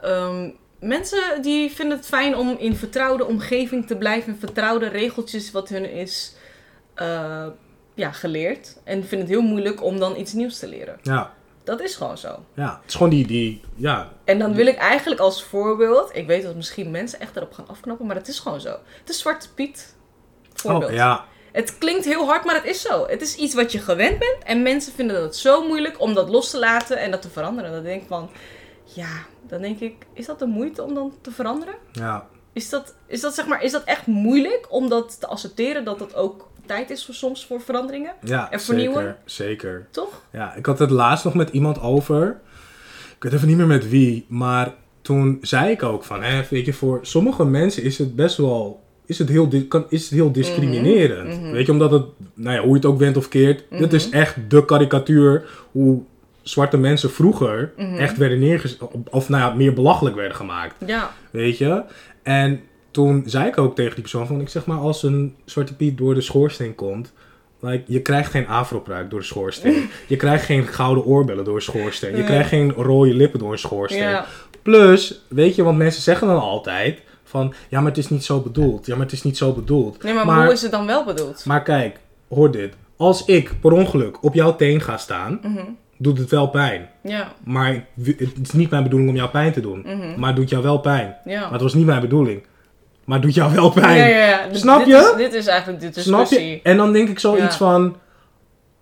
[0.00, 4.32] ehm, mensen die vinden het fijn om in vertrouwde omgeving te blijven.
[4.32, 6.34] In vertrouwde regeltjes wat hun is
[6.94, 7.46] eh,
[7.94, 8.76] ja, geleerd.
[8.84, 10.98] En vinden het heel moeilijk om dan iets nieuws te leren.
[11.02, 11.32] ja,
[11.64, 12.44] Dat is gewoon zo.
[12.54, 12.78] ja.
[12.80, 16.10] Het is gewoon die, die ja, En dan wil ik eigenlijk als voorbeeld...
[16.16, 18.76] Ik weet dat misschien mensen echt erop gaan afknappen, maar het is gewoon zo.
[19.00, 19.94] Het is Zwarte Piet.
[20.52, 20.90] Voorbeeld.
[20.90, 23.06] oh, ja, Het klinkt heel hard, maar het is zo.
[23.06, 24.36] Het is iets wat je gewend bent.
[24.44, 27.72] En mensen vinden het zo moeilijk om dat los te laten en dat te veranderen.
[27.72, 28.30] Dan denk ik van,
[28.84, 29.10] ja,
[29.46, 31.74] dan denk ik, is dat de moeite om dan te veranderen?
[31.92, 35.84] ja, Is dat, is dat, zeg maar, is dat echt moeilijk om dat te accepteren
[35.84, 38.12] dat dat ook tijd is voor soms voor veranderingen?
[38.24, 39.02] ja, En vernieuwen?
[39.02, 39.86] zeker, zeker.
[39.90, 40.22] Toch?
[40.32, 42.40] Ja, ik had het laatst nog met iemand over.
[43.16, 46.64] Ik weet even niet meer met wie, maar toen zei ik ook van, hè, weet
[46.66, 50.32] je, voor sommige mensen is het best wel, is het heel, kan, is het heel
[50.32, 51.40] discriminerend.
[51.40, 51.50] mhm.
[51.52, 52.04] Weet je, omdat het,
[52.34, 53.94] nou ja, hoe je het ook went of keert, dit Mhm.
[53.94, 56.02] is echt de karikatuur hoe
[56.42, 57.94] zwarte mensen vroeger Mhm.
[57.96, 58.78] echt werden neergezet,
[59.10, 60.74] of nou ja, meer belachelijk werden gemaakt.
[60.86, 61.10] Ja.
[61.30, 61.82] Weet je?
[62.22, 62.60] En
[62.92, 65.98] toen zei ik ook tegen die persoon van, ik zeg maar, als een zwarte piet
[65.98, 67.12] door de schoorsteen komt,
[67.60, 69.88] like, je krijgt geen afropruik door de schoorsteen.
[70.08, 72.10] je krijgt geen gouden oorbellen door de schoorsteen.
[72.12, 72.24] Je Ja.
[72.24, 74.02] krijgt geen rode lippen door een schoorsteen.
[74.08, 74.26] Ja.
[74.62, 78.40] Plus, weet je, want mensen zeggen dan altijd van, ja, maar het is niet zo
[78.40, 78.86] bedoeld.
[78.86, 80.02] Ja, maar het is niet zo bedoeld.
[80.02, 81.44] Nee, maar, Maar- hoe is het dan wel bedoeld?
[81.44, 82.74] Maar kijk, hoor dit.
[82.96, 85.62] Als ik per ongeluk op jouw teen ga staan, Mhm.
[85.96, 86.88] doet het wel pijn.
[87.02, 87.32] Ja.
[87.44, 89.80] Maar het is niet mijn bedoeling om jou pijn te doen.
[89.86, 90.18] Mhm.
[90.20, 91.16] Maar het doet jou wel pijn.
[91.24, 91.40] Ja.
[91.40, 92.42] Maar het was niet mijn bedoeling.
[93.04, 93.96] Maar doet jou wel pijn.
[93.98, 94.40] Ja, ja, ja.
[94.52, 94.94] Snap dit je?
[94.96, 96.50] Is, dit is eigenlijk de Snap discussie.
[96.50, 96.60] je?
[96.62, 97.96] En dan denk ik zoiets van...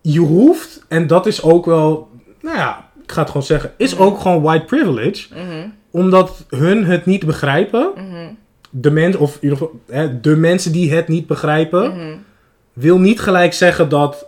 [0.00, 2.08] Je hoeft, en dat is ook wel...
[2.42, 3.72] Nou ja, ik ga het gewoon zeggen.
[3.76, 4.02] Is Mhm.
[4.02, 5.26] ook gewoon white privilege.
[5.34, 5.68] Mhm.
[5.90, 7.90] Omdat hun het niet begrijpen.
[7.94, 8.26] Mhm.
[8.70, 11.92] De mensen, of in ieder geval, hè, de mensen die het niet begrijpen...
[12.72, 14.26] Wil niet gelijk zeggen dat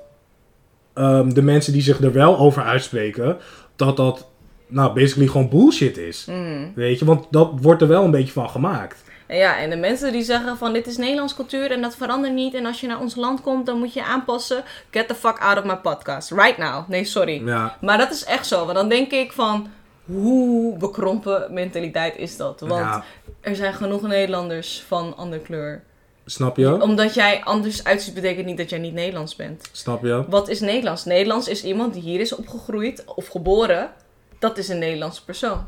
[0.95, 3.37] ehm, de mensen die zich er wel over uitspreken...
[3.77, 4.27] dat dat,
[4.67, 6.29] nou, basically gewoon bullshit is.
[6.75, 9.03] Weet je, want dat wordt er wel een beetje van gemaakt.
[9.27, 12.35] En Ja, en de mensen die zeggen van dit is Nederlands cultuur en dat verandert
[12.35, 12.55] niet.
[12.55, 14.65] En als je naar ons land komt, dan moet je aanpassen.
[14.91, 16.31] Get the fuck out of my podcast.
[16.31, 16.89] Right now.
[16.89, 17.47] Nee, sorry.
[17.47, 18.65] Ja, Maar dat is echt zo.
[18.65, 19.71] Want dan denk ik van,
[20.05, 22.61] hoe bekrompen mentaliteit is dat?
[22.61, 23.05] Want ja
[23.43, 25.83] er zijn genoeg Nederlanders van andere kleur.
[26.25, 26.83] snap je?
[26.83, 29.69] Omdat jij anders uitziet, betekent niet dat jij niet Nederlands bent.
[29.73, 30.25] Snap je?
[30.29, 31.05] Wat is Nederlands?
[31.05, 33.91] Nederlands is iemand die hier is opgegroeid of geboren.
[34.39, 35.65] Dat is een Nederlandse persoon.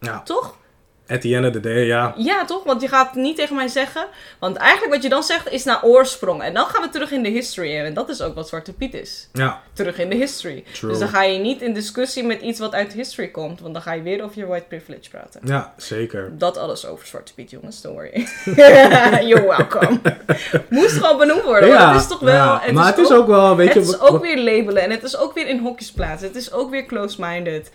[0.00, 0.22] Ja.
[0.22, 0.56] Toch?
[1.08, 2.14] At the end of the day, ja.
[2.16, 2.64] Ja, toch?
[2.64, 4.06] Want je gaat niet tegen mij zeggen.
[4.38, 6.42] Want eigenlijk wat je dan zegt is naar oorsprong.
[6.42, 7.76] En dan gaan we terug in de history.
[7.76, 9.28] En dat is ook wat Zwarte Piet is.
[9.32, 10.64] Ja, Terug in de history.
[10.72, 10.90] True.
[10.90, 13.60] Dus dan ga je niet in discussie met iets wat uit history komt.
[13.60, 15.40] Want dan ga je weer over je white privilege praten.
[15.44, 16.38] ja, zeker.
[16.38, 17.80] Dat alles over Zwarte Piet, jongens.
[17.82, 18.26] Don't worry.
[19.28, 20.00] You're welcome.
[20.68, 21.68] Moest gewoon benoemd worden.
[21.68, 22.34] want het is toch wel...
[22.34, 23.78] ja, maar het is ook wel, weet je...
[23.78, 26.28] het is ook weer labelen en het is ook weer in hokjes plaatsen.
[26.28, 27.70] Het is ook weer close-minded.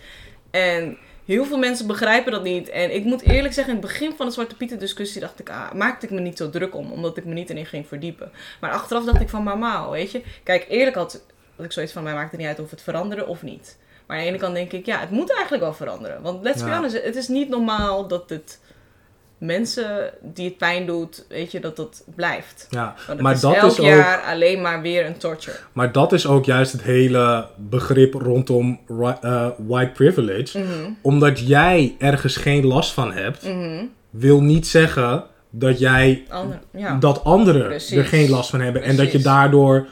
[0.50, 2.68] En heel veel mensen begrijpen dat niet.
[2.68, 5.50] En ik moet eerlijk zeggen, in het begin van de Zwarte Pieten discussie dacht ik,
[5.50, 6.92] ah, maakte ik me niet zo druk om.
[6.92, 8.30] Omdat ik me niet erin ging verdiepen.
[8.60, 10.22] Maar achteraf dacht ik van, mama, weet je.
[10.42, 11.22] Kijk, eerlijk had,
[11.56, 13.78] had ik zoiets van, mij maakt het niet uit of het veranderde of niet.
[14.06, 16.22] Maar aan de ene kant denk ik, ja, het moet eigenlijk wel veranderen.
[16.22, 16.76] Want let's be Ja.
[16.76, 18.60] honest, het is niet normaal dat het
[19.44, 22.66] mensen die het pijn doet, weet je, dat dat blijft.
[22.70, 23.86] Ja, maar is dat elk is ook...
[23.86, 25.56] jaar alleen maar weer een torture.
[25.72, 28.80] Maar dat is ook juist het hele begrip rondom
[29.20, 30.58] eh, white privilege.
[30.58, 30.68] Mhm.
[31.02, 33.84] Omdat jij ergens geen last van hebt, Mhm.
[34.10, 36.96] wil niet zeggen dat jij Ander, ja.
[36.96, 37.96] dat anderen Precies.
[37.96, 38.82] er geen last van hebben.
[38.82, 39.86] En dat je daardoor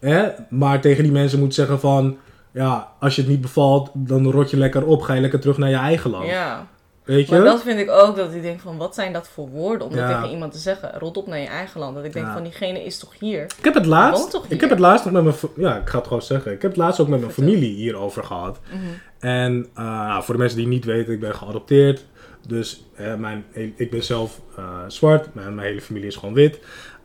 [0.00, 2.16] hè, maar tegen die mensen moet zeggen van...
[2.52, 5.02] Ja, als je het niet bevalt, dan rot je lekker op.
[5.02, 6.26] Ga je lekker terug naar je eigen land.
[6.26, 6.66] ja.
[7.04, 7.34] Weet je?
[7.34, 9.96] Maar dat vind ik ook, dat ik denk van, wat zijn dat voor woorden om
[9.96, 10.98] dat tegen iemand te zeggen?
[10.98, 11.94] Rot op naar je eigen land.
[11.94, 12.32] Dat ik denk Ja.
[12.32, 13.42] van, diegene is toch hier?
[13.42, 16.06] Ik heb het laatst, ik heb het laatst nog met mijn, ja, ik ga het
[16.06, 16.52] gewoon zeggen.
[16.52, 18.60] Ik heb het laatst ook met mijn familie hierover gehad.
[18.68, 18.80] Mhm.
[19.18, 22.04] En eh, nou, voor de mensen die niet weten, ik ben geadopteerd.
[22.48, 23.44] Dus eh, mijn,
[23.76, 26.58] ik ben zelf eh, zwart, mijn, mijn hele familie is gewoon wit.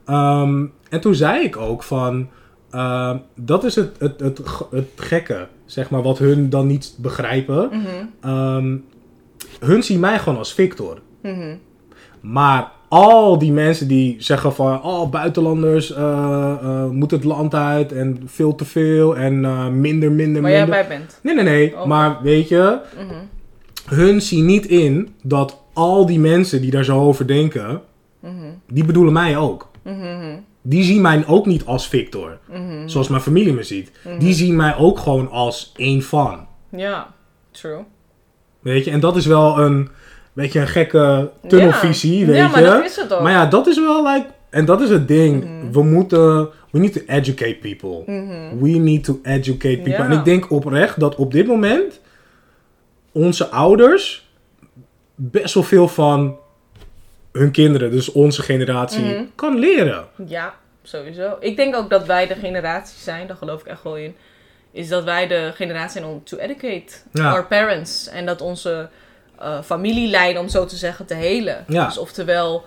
[0.05, 2.29] Ehm, en toen zei ik ook van,
[2.71, 4.39] ehm, dat is het, het, het,
[4.71, 7.69] het gekke, zeg maar, wat hun dan niet begrijpen.
[7.71, 7.87] Mhm.
[8.21, 8.77] Ehm,
[9.59, 10.99] hun zien mij gewoon als Victor.
[11.21, 11.55] Mhm.
[12.21, 16.01] Maar al die mensen die zeggen van, oh, buitenlanders eh,
[16.61, 20.59] eh, moeten het land uit en veel te veel en eh, minder, minder, Waar jij
[20.65, 20.79] minder.
[20.87, 21.19] bij bent.
[21.23, 21.77] Nee, nee, nee.
[21.79, 21.85] Oh.
[21.85, 23.95] Maar weet je, Mhm.
[23.95, 27.81] hun zien niet in dat al die mensen die daar zo over denken,
[28.19, 28.33] Mhm.
[28.67, 29.67] die bedoelen mij ook.
[30.61, 32.37] Die zien mij ook niet als Victor.
[32.85, 33.91] Zoals mijn familie me ziet.
[34.19, 36.47] Die zien mij ook gewoon als één van.
[36.69, 37.07] Ja,
[37.51, 37.79] true.
[38.59, 39.89] Weet je, en dat is wel een
[40.33, 42.25] beetje een gekke tunnelvisie, Ja.
[42.25, 42.49] weet Ja, je.
[42.51, 43.21] maar dat is het ook.
[43.21, 45.43] Maar ja, dat is wel like, en dat is het ding.
[45.43, 45.71] Mhm.
[45.71, 48.03] We moeten, we need to educate people.
[48.59, 49.91] We need to educate people.
[49.91, 50.05] Ja.
[50.05, 51.99] En ik denk oprecht dat op dit moment
[53.11, 54.27] onze ouders
[55.15, 56.37] best wel veel van
[57.31, 59.23] hun kinderen, dus onze generatie, Mhm.
[59.35, 60.05] kan leren.
[60.27, 61.37] Ja, sowieso.
[61.39, 64.15] Ik denk ook dat wij de generatie zijn, daar geloof ik echt wel in.
[64.71, 67.31] Is dat wij de generatie zijn om to educate Ja.
[67.31, 68.07] our parents.
[68.07, 68.89] En dat onze
[69.39, 71.63] eh familielijn, om zo te zeggen, te helen.
[71.67, 71.85] Ja.
[71.85, 72.63] Dus oftewel,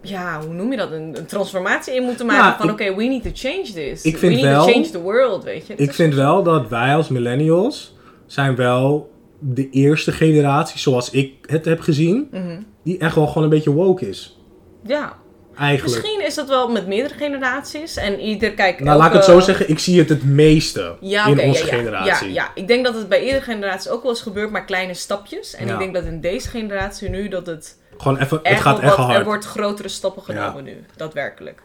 [0.00, 0.90] ja, hoe noem je dat?
[0.90, 4.02] Een, een transformatie in moeten maken Ja, van, oké, we need to change this.
[4.02, 5.74] Ik vind we need wel- to change the world, weet je.
[5.74, 7.94] Ik vind wel dat wij als millennials
[8.26, 12.60] zijn wel de eerste generatie, zoals ik het heb gezien, Mhm.
[12.82, 14.38] die echt wel gewoon een beetje woke is.
[14.82, 15.16] Ja,
[15.58, 16.02] Eigenlijk.
[16.02, 17.96] misschien is dat wel met meerdere generaties.
[17.96, 18.80] En ieder, kijk...
[18.80, 21.72] Nou, laat ik het zo zeggen, ik zie het het meeste Ja, in onze ja,
[21.72, 22.32] ja, generatie.
[22.32, 24.94] Ja, ja, ik denk dat het bij iedere generatie ook wel eens gebeurt, maar kleine
[24.94, 25.54] stapjes.
[25.54, 25.72] En Ja.
[25.72, 29.18] ik denk dat in deze generatie nu dat het Gewoon even, het gaat echt hard.
[29.18, 31.62] er wordt grotere stappen genomen nu, daadwerkelijk.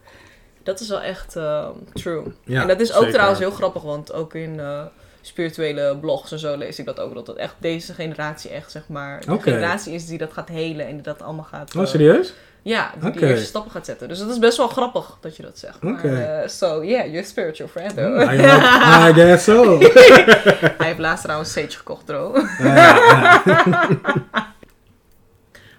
[0.64, 2.24] Dat is wel echt ehm, true.
[2.46, 3.14] Ja, en dat is ook zeker.
[3.14, 4.82] trouwens heel grappig, want ook in eh,
[5.22, 8.88] spirituele blogs en zo lees ik dat ook, dat het echt deze generatie echt, zeg
[8.88, 11.76] maar, de generatie is die dat gaat helen en die dat allemaal gaat...
[11.76, 12.34] Oh, eh, serieus?
[12.62, 14.08] Ja, die de eerste stappen gaat zetten.
[14.08, 15.80] Dus dat is best wel grappig dat je dat zegt.
[16.04, 18.32] Eh, so, yeah, you're a spiritual friend, though.
[18.32, 18.36] I,
[19.10, 19.80] I guess so.
[19.80, 22.08] Hij heeft laatst trouwens Sage gekocht.
[22.08, 23.88] Ja, ja.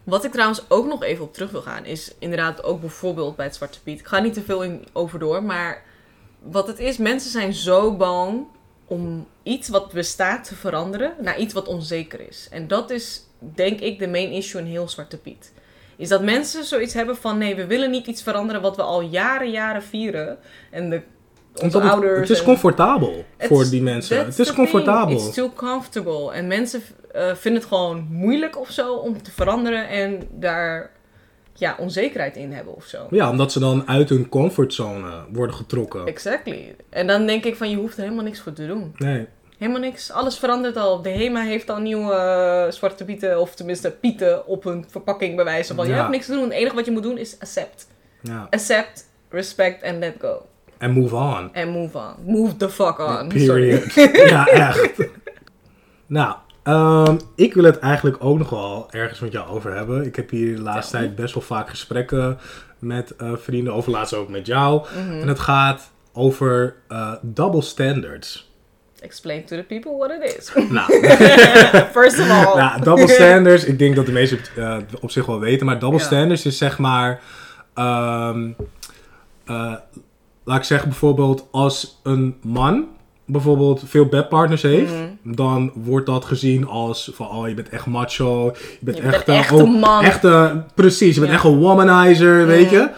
[0.05, 3.47] Wat ik trouwens ook nog even op terug wil gaan, is inderdaad ook bijvoorbeeld bij
[3.47, 4.01] het Zwarte Piet.
[4.01, 5.83] Ik ga niet te veel in over door, maar
[6.42, 8.47] wat het is, mensen zijn zo bang
[8.87, 12.49] om iets wat bestaat te veranderen naar iets wat onzeker is.
[12.51, 15.53] En dat is, denk ik, de main issue in heel Zwarte Piet.
[16.03, 19.01] Is dat mensen zoiets hebben van, nee, we willen niet iets veranderen wat we al
[19.01, 20.38] jaren, jaren vieren.
[20.71, 21.03] En de,
[21.62, 22.29] onze het, ouders...
[22.29, 24.19] het is comfortabel voor die mensen.
[24.19, 24.57] Het is the thing.
[24.57, 25.17] comfortabel.
[25.17, 26.33] It's too comfortable.
[26.33, 30.91] En mensen eh, vinden het gewoon moeilijk of zo om te veranderen en daar
[31.53, 33.07] ja, onzekerheid in hebben of zo.
[33.11, 36.07] Ja, omdat ze dan uit hun comfortzone worden getrokken.
[36.07, 36.75] Exactly.
[36.88, 38.95] En dan denk ik van je hoeft er helemaal niks voor te doen.
[38.97, 39.27] Nee.
[39.62, 40.11] Helemaal niks.
[40.11, 41.03] Alles verandert al.
[41.03, 45.77] De HEMA heeft al nieuwe eh, zwarte pieten, of tenminste pieten op hun verpakking bewijzen
[45.77, 46.42] van je hebt niks te doen.
[46.42, 47.87] Het enige wat je moet doen is accept.
[48.20, 48.46] Ja.
[48.51, 50.46] Accept, respect and let go.
[50.79, 51.55] En move on.
[51.55, 52.14] En move on.
[52.25, 53.29] Move the fuck on.
[53.29, 53.83] Period.
[53.92, 54.27] Sorry.
[54.31, 55.09] ja, echt.
[56.07, 60.07] nou, ehm, ik wil het eigenlijk ook nog wel ergens met jou over hebben.
[60.07, 62.38] Ik heb hier de laatste tijd best wel vaak gesprekken
[62.79, 64.87] met eh, vrienden, over laatst ook met jou.
[64.94, 65.20] Mhm.
[65.20, 68.51] En het gaat over eh, double standards.
[69.03, 70.53] Explain to the people what it is.
[70.71, 70.87] nou,
[71.99, 72.57] First of all.
[72.57, 75.79] nou, double standards, ik denk dat de meesten het eh, op zich wel weten, maar
[75.79, 76.05] double Ja.
[76.05, 77.21] standards is zeg maar,
[77.75, 78.51] ehm,
[79.47, 79.75] eh,
[80.45, 82.87] laat ik zeggen bijvoorbeeld als een man
[83.27, 85.35] bijvoorbeeld veel bedpartners heeft, Mhm.
[85.35, 89.25] dan wordt dat gezien als van, oh je bent echt macho, je bent Je bent
[89.25, 90.05] echt een oh, man.
[90.05, 92.75] echte- precies, je bent echt een womanizer, weet Mhm.
[92.75, 92.88] je.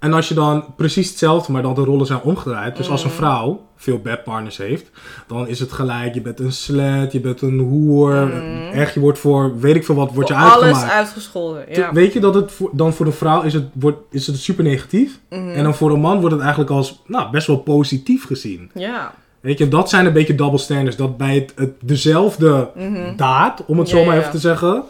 [0.00, 2.76] En als je dan precies hetzelfde, maar dan de rollen zijn omgedraaid.
[2.76, 3.16] Dus als een Mhm.
[3.18, 4.90] vrouw veel bedpartners heeft,
[5.26, 8.12] dan is het gelijk, je bent een slet, je bent een hoer.
[8.26, 8.72] Mhm.
[8.72, 10.92] Echt, je wordt voor, weet ik veel wat, word je Voor alles uitgemaakt.
[10.92, 11.64] uitgescholden.
[11.68, 11.92] Ja.
[11.92, 14.64] Weet je dat het voor, dan voor de vrouw is het, wordt, is het super
[14.64, 15.18] negatief.
[15.30, 15.48] Mhm.
[15.48, 18.70] En dan voor een man wordt het eigenlijk als nou, best wel positief gezien.
[18.74, 19.14] ja.
[19.40, 20.96] Weet je, dat zijn een beetje double standards.
[20.96, 23.16] Dat bij het, het dezelfde Mhm.
[23.16, 24.82] daad, om het zo maar even te zeggen,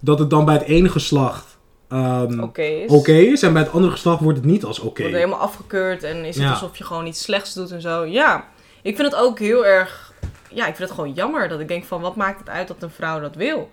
[0.00, 1.51] dat het dan bij het ene geslacht
[1.92, 3.32] ehm, Oké oké is.
[3.32, 3.42] is.
[3.42, 5.00] En bij het andere geslacht wordt het niet als oké.
[5.02, 6.50] Wordt helemaal afgekeurd en is het Ja.
[6.50, 8.04] alsof je gewoon iets slechts doet en zo.
[8.04, 8.44] Ja.
[8.82, 10.12] Ik vind het ook heel erg...
[10.48, 12.00] Ja, ik vind het gewoon jammer dat ik denk van...
[12.00, 13.70] Wat maakt het uit dat een vrouw dat wil?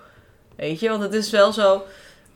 [0.55, 1.83] Weet je, want het is wel zo...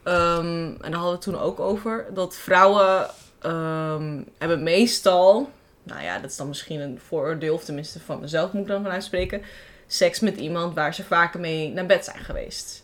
[0.03, 0.45] ehm,
[0.81, 2.05] en daar hadden we het toen ook over.
[2.13, 3.09] Dat vrouwen
[3.41, 5.49] ehm, hebben meestal...
[5.83, 7.53] Nou ja, dat is dan misschien een vooroordeel.
[7.53, 9.41] Of tenminste van mezelf moet ik dan vanuit spreken.
[9.87, 12.82] Seks met iemand waar ze vaker mee naar bed zijn geweest.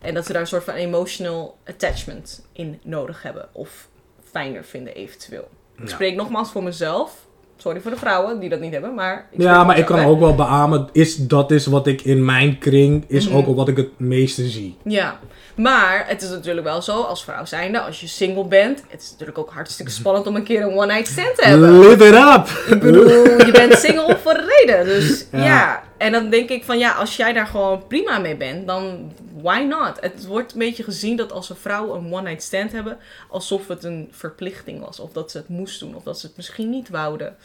[0.00, 3.48] En dat ze daar een soort van emotional attachment in nodig hebben.
[3.52, 3.88] Of
[4.30, 5.48] fijner vinden eventueel.
[5.82, 7.12] Ik spreek nogmaals voor mezelf.
[7.56, 9.26] Sorry voor de vrouwen die dat niet hebben, maar...
[9.30, 12.58] Ik Ja, maar ik kan ook wel beamen, is, dat is wat ik in mijn
[12.58, 13.36] kring, is Mhm.
[13.36, 14.76] ook wel wat ik het meeste zie.
[14.84, 15.18] Ja,
[15.56, 18.82] maar het is natuurlijk wel zo, als vrouw zijnde, als je single bent...
[18.88, 21.78] Het is natuurlijk ook hartstikke spannend om een keer een one-night stand te hebben.
[21.78, 22.72] Live it up!
[22.74, 23.08] Ik bedoel,
[23.46, 24.84] je bent single voor een reden.
[24.84, 25.44] Dus Ja.
[25.44, 25.82] ja.
[26.00, 29.66] En dan denk ik van ja, als jij daar gewoon prima mee bent, dan why
[29.68, 30.00] not?
[30.00, 33.84] Het wordt een beetje gezien dat als een vrouw een one-night stand hebben, alsof het
[33.84, 35.00] een verplichting was.
[35.00, 35.94] Of dat ze het moest doen.
[35.94, 37.36] Of dat ze het misschien niet wouden.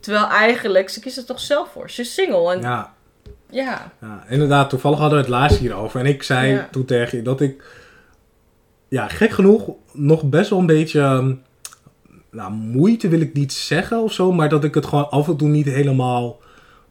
[0.00, 1.90] Terwijl eigenlijk, ze kiezen er toch zelf voor.
[1.90, 2.52] Ze is single.
[2.52, 2.94] En ja.
[3.50, 4.70] ja, ja, inderdaad.
[4.70, 6.00] Toevallig hadden we het laatst hierover.
[6.00, 6.68] En ik zei Ja.
[6.70, 7.64] toen tegen je dat ik,
[8.88, 11.00] ja, gek genoeg, nog best wel een beetje...
[11.00, 11.34] ehm,
[12.30, 15.36] nou, moeite wil ik niet zeggen of zo, maar dat ik het gewoon af en
[15.36, 16.38] toe niet helemaal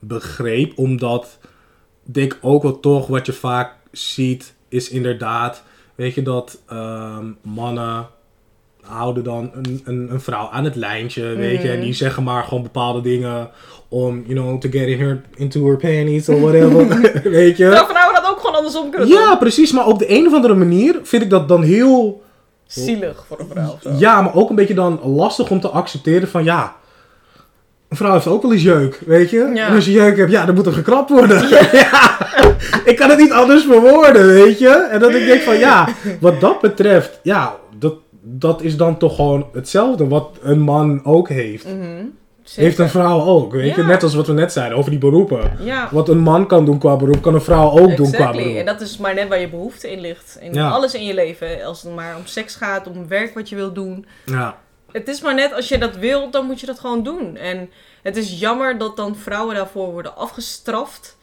[0.02, 0.78] begreep.
[0.78, 1.38] Omdat
[2.14, 5.64] ik ook wel toch wat je vaak ziet, is inderdaad,
[5.96, 8.08] weet je, dat ehm, mannen
[8.82, 12.44] houden dan een, een, een vrouw aan het lijntje, weet je, en die zeggen maar
[12.44, 13.50] gewoon bepaalde dingen
[13.88, 16.88] om, you know, to get in her, into her panties or whatever,
[17.32, 17.64] weet je.
[17.64, 19.18] Terwijl vrouwen dat ook gewoon andersom kunnen doen.
[19.18, 22.24] Ja, precies, maar op de een of andere manier vind ik dat dan heel
[22.66, 23.72] Zielig voor een vrouw.
[23.72, 23.90] of zo.
[23.98, 26.76] ja, maar ook een beetje dan lastig om te accepteren van ja.
[27.92, 29.52] Een vrouw heeft ook wel eens jeuk, weet je?
[29.54, 29.68] Ja.
[29.68, 31.48] En als je jeuk hebt, ja, dan moet er gekrapt worden.
[31.72, 32.18] Ja.
[32.86, 34.70] ik kan het niet anders verwoorden, weet je?
[34.92, 35.88] En dat ik denk van ja,
[36.20, 41.30] wat dat betreft, ja, dat, dat is dan toch gewoon hetzelfde wat een man ook
[41.30, 41.66] heeft.
[41.66, 42.04] Mhm.
[42.56, 43.82] Heeft een vrouw ook, weet je?
[43.82, 43.88] Ja.
[43.88, 45.52] Net als wat we net zeiden over die beroepen.
[45.60, 45.88] Ja.
[45.92, 48.56] Wat een man kan doen qua beroep, kan een vrouw ook doen qua beroep.
[48.56, 50.38] En dat is maar net waar je behoefte in ligt.
[50.42, 50.70] In Ja.
[50.70, 51.64] alles in je leven.
[51.66, 54.06] Als het maar om seks gaat, om werk wat je wil doen.
[54.26, 54.56] Ja,
[54.92, 57.36] Het is maar net, als je dat wil, dan moet je dat gewoon doen.
[57.38, 57.70] En
[58.04, 61.18] het is jammer dat dan vrouwen daarvoor worden afgestraft.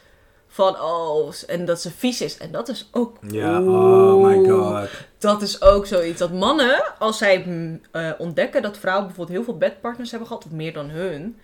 [0.51, 2.37] Van, oh, en dat ze vies is.
[2.39, 3.17] En dat is ook...
[3.29, 4.89] ja, oh my god.
[5.19, 6.19] Dat is ook zoiets.
[6.19, 10.45] Dat mannen, als zij mm, eh, ontdekken dat vrouwen bijvoorbeeld heel veel bedpartners hebben gehad,
[10.45, 11.39] of meer dan hun,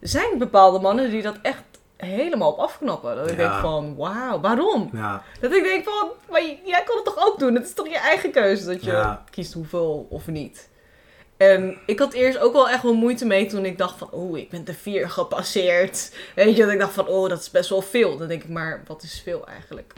[0.00, 1.62] zijn bepaalde mannen die dat echt
[1.96, 3.16] helemaal op afknappen.
[3.16, 3.48] Dat ik Ja.
[3.48, 4.90] denk van, wauw, waarom?
[4.92, 7.54] Ja, Dat ik denk van, maar jij kan het toch ook doen?
[7.54, 9.24] Het is toch je eigen keuze dat je Ja.
[9.30, 10.67] kiest hoeveel of niet.
[11.38, 14.38] En ik had eerst ook wel echt wel moeite mee toen ik dacht van, oeh,
[14.38, 16.12] ik ben de vier gepasseerd.
[16.34, 18.16] Weet je, dat ik dacht van, oh, dat is best wel veel.
[18.16, 19.92] Dan denk ik, maar wat is veel eigenlijk?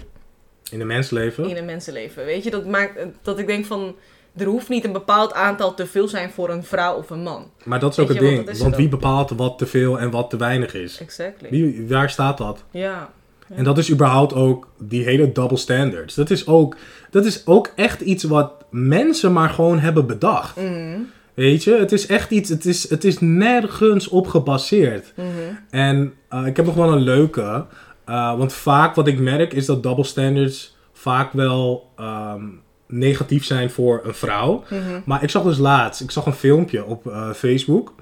[0.71, 1.49] in een mensleven.
[1.49, 2.25] in een mensenleven.
[2.25, 3.97] Weet je, dat maakt dat ik denk van.
[4.37, 7.51] Er hoeft niet een bepaald aantal te veel zijn voor een vrouw of een man.
[7.65, 8.59] Maar dat is ook het ding.
[8.59, 10.99] want wie bepaalt wat te veel en wat te weinig is?
[11.01, 11.49] Exactly.
[11.51, 12.65] Wie, waar staat dat?
[12.71, 13.13] Ja.
[13.49, 16.15] En dat is überhaupt ook die hele double standards.
[16.15, 16.77] Dat is ook,
[17.11, 20.57] dat is ook echt iets wat mensen maar gewoon hebben bedacht.
[20.57, 20.99] Mhm.
[21.35, 25.13] Weet je, het is echt iets, het is, het is nergens op gebaseerd.
[25.17, 25.29] Mhm.
[25.71, 27.65] En eh, ik heb nog wel een leuke.
[28.05, 32.45] eh, want vaak wat ik merk is dat double standards vaak wel ehm,
[32.87, 34.65] negatief zijn voor een vrouw.
[34.71, 35.01] Mhm.
[35.05, 37.95] Maar ik zag dus laatst, ik zag een filmpje op eh, Facebook.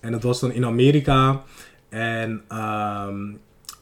[0.00, 1.42] En dat was dan in Amerika.
[1.88, 3.14] En ehm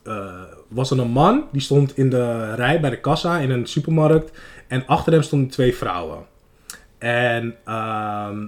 [0.04, 3.66] eh, was er een man, die stond in de rij bij de kassa in een
[3.66, 4.38] supermarkt.
[4.68, 6.18] En achter hem stonden twee vrouwen.
[6.98, 8.46] En ehm,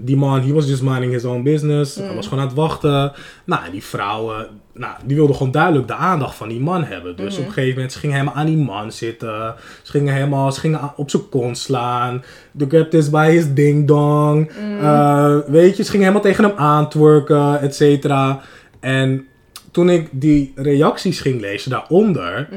[0.00, 1.94] die man, he was just minding his own business.
[1.94, 3.12] Hij was gewoon aan het wachten.
[3.44, 7.16] Nou, die vrouwen, nou, die wilden gewoon duidelijk de aandacht van die man hebben.
[7.16, 9.54] Dus op een gegeven moment, ze gingen helemaal aan die man zitten.
[9.82, 12.22] Ze gingen helemaal, ze gingen op zijn kont slaan.
[12.52, 14.50] De grabbed this by his ding dong.
[14.80, 18.40] Eh, weet je, ze gingen helemaal tegen hem aantwerken, et cetera.
[18.80, 19.26] En
[19.70, 22.48] toen ik die reacties ging lezen daaronder,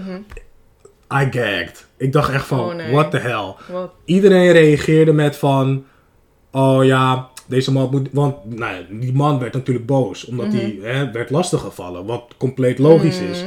[1.13, 1.85] I gagged.
[1.97, 2.91] Ik dacht echt van, Oh, nee.
[2.91, 3.55] what the hell.
[4.05, 5.83] Iedereen reageerde met van,
[6.51, 10.79] oh ja, deze man moet, want nou, ja, die man werd natuurlijk boos, omdat hij
[10.81, 13.43] hè, werd lastiggevallen, wat compleet logisch is.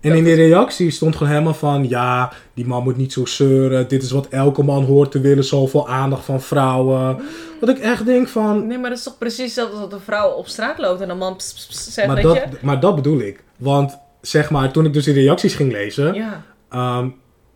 [0.00, 3.88] En in die reactie stond gewoon helemaal van, ja, die man moet niet zo zeuren,
[3.88, 7.18] dit is wat elke man hoort te willen, zoveel aandacht van vrouwen.
[7.60, 10.04] Dat ik echt denk van, Nee, maar dat is toch precies hetzelfde als dat een
[10.04, 12.58] vrouw op straat loopt en een man pss, zegt, maar dat, je?
[12.62, 13.42] maar dat bedoel ik.
[13.56, 16.42] Want zeg maar, toen ik dus die reacties ging lezen, Ja.
[16.70, 17.08] Ehm,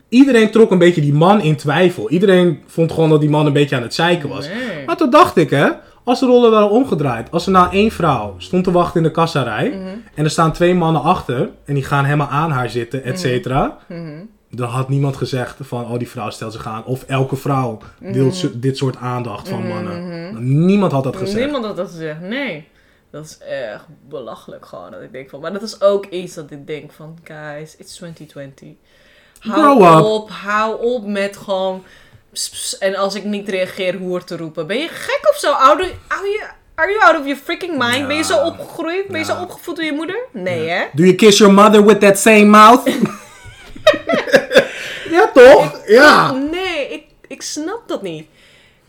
[0.09, 2.09] iedereen trok een beetje die man in twijfel.
[2.09, 4.47] Iedereen vond gewoon dat die man een beetje aan het zeiken was.
[4.47, 4.82] Nee.
[4.93, 5.69] Maar toen dacht ik, hè,
[6.03, 7.31] als de rollen waren omgedraaid.
[7.31, 9.69] Als er nou één vrouw stond te wachten in de kassarij.
[9.69, 9.87] Mhm.
[10.15, 11.49] En er staan twee mannen achter.
[11.65, 13.77] En die gaan helemaal aan haar zitten, et cetera.
[13.87, 14.23] Mhm.
[14.49, 16.85] Dan had niemand gezegd van, oh die vrouw stelt zich aan.
[16.85, 18.47] Of elke vrouw wil Mhm.
[18.53, 20.65] dit soort aandacht van mannen.
[20.65, 21.39] Niemand had dat gezegd.
[21.43, 22.19] Niemand had dat gezegd.
[22.21, 22.67] Nee.
[23.11, 24.91] Dat is echt belachelijk gewoon.
[24.91, 25.39] Dat ik denk van.
[25.39, 27.17] Maar dat is ook iets dat ik denk van.
[27.23, 28.67] Guys, it's 2020.
[29.39, 30.05] Hou Grow up.
[30.05, 30.29] op.
[30.29, 31.83] Hou op met gewoon.
[32.79, 34.67] En als ik niet reageer, hoer te roepen.
[34.67, 35.51] Ben je gek of zo?
[35.51, 36.43] Are you, are you,
[36.75, 37.97] are you out of your freaking mind?
[37.97, 38.07] Ja.
[38.07, 39.07] Ben je zo opgegroeid?
[39.07, 39.35] Ben je Ja.
[39.35, 40.19] zo opgevoed door je moeder?
[40.31, 40.83] Nee, hè?
[40.93, 42.81] Do you kiss your mother with that same mouth?
[45.11, 45.81] ja, toch?
[45.87, 46.31] Ja.
[46.31, 48.27] Nee, ik, ik snap dat niet.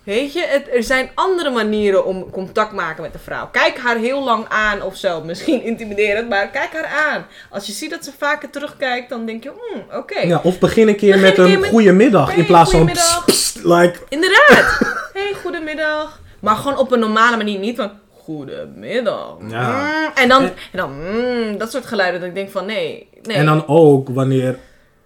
[0.05, 3.49] Weet je, het, er zijn andere manieren om contact maken met een vrouw.
[3.53, 5.21] Kijk haar heel lang aan of zo.
[5.23, 7.27] Misschien intimiderend, maar kijk haar aan.
[7.51, 10.21] Als je ziet dat ze vaker terugkijkt, dan denk je, hmm, oké.
[10.21, 12.79] Ja, of begin een keer Begin met een een goede middag Hey, in plaats van
[12.81, 13.25] goeiemiddag.
[13.25, 14.79] pst, pst, like Inderdaad.
[15.15, 16.21] hey, goedemiddag.
[16.41, 17.91] Maar gewoon op een normale manier, niet van,
[18.23, 19.37] goedemiddag.
[19.49, 19.71] Ja.
[19.71, 22.21] Mm, en dan, En- en dan mm, dat soort geluiden.
[22.21, 23.37] Dat ik denk van, nee, nee.
[23.37, 24.59] En dan ook wanneer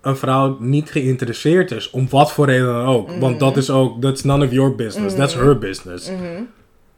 [0.03, 3.11] een vrouw niet geïnteresseerd is, om wat voor reden dan ook.
[3.21, 6.11] Want dat is ook, that's none of your business, that's her business.
[6.11, 6.43] Mhm.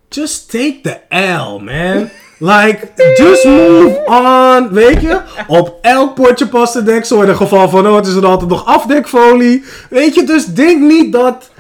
[0.09, 2.09] Just take the L, man.
[2.39, 5.21] Like, just move on, weet je?
[5.47, 8.51] Op elk potje past de deksel in het geval van, oh, het is er altijd
[8.51, 9.65] nog afdekfolie.
[9.91, 11.51] Weet je, dus denk niet dat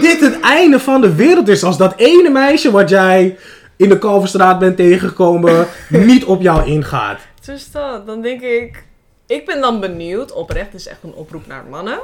[0.00, 1.64] dit het einde van de wereld is.
[1.64, 3.36] Als dat ene meisje wat jij
[3.76, 7.20] in de Kalverstraat bent tegengekomen niet op jou ingaat.
[7.44, 8.84] Dus dat, dan denk ik...
[9.32, 12.00] Ik ben dan benieuwd, oprecht is echt een oproep naar mannen.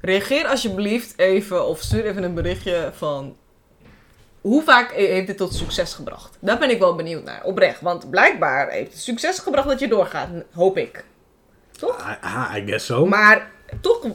[0.00, 3.36] Reageer alsjeblieft even of stuur even een berichtje van...
[4.40, 6.36] Hoe vaak heeft dit tot succes gebracht?
[6.40, 7.80] Daar ben ik wel benieuwd naar, oprecht.
[7.80, 11.04] Want blijkbaar heeft het succes gebracht dat je doorgaat, hoop ik.
[11.78, 12.06] Toch?
[12.08, 13.06] I, I- I guess so.
[13.06, 13.50] Maar
[13.80, 14.06] toch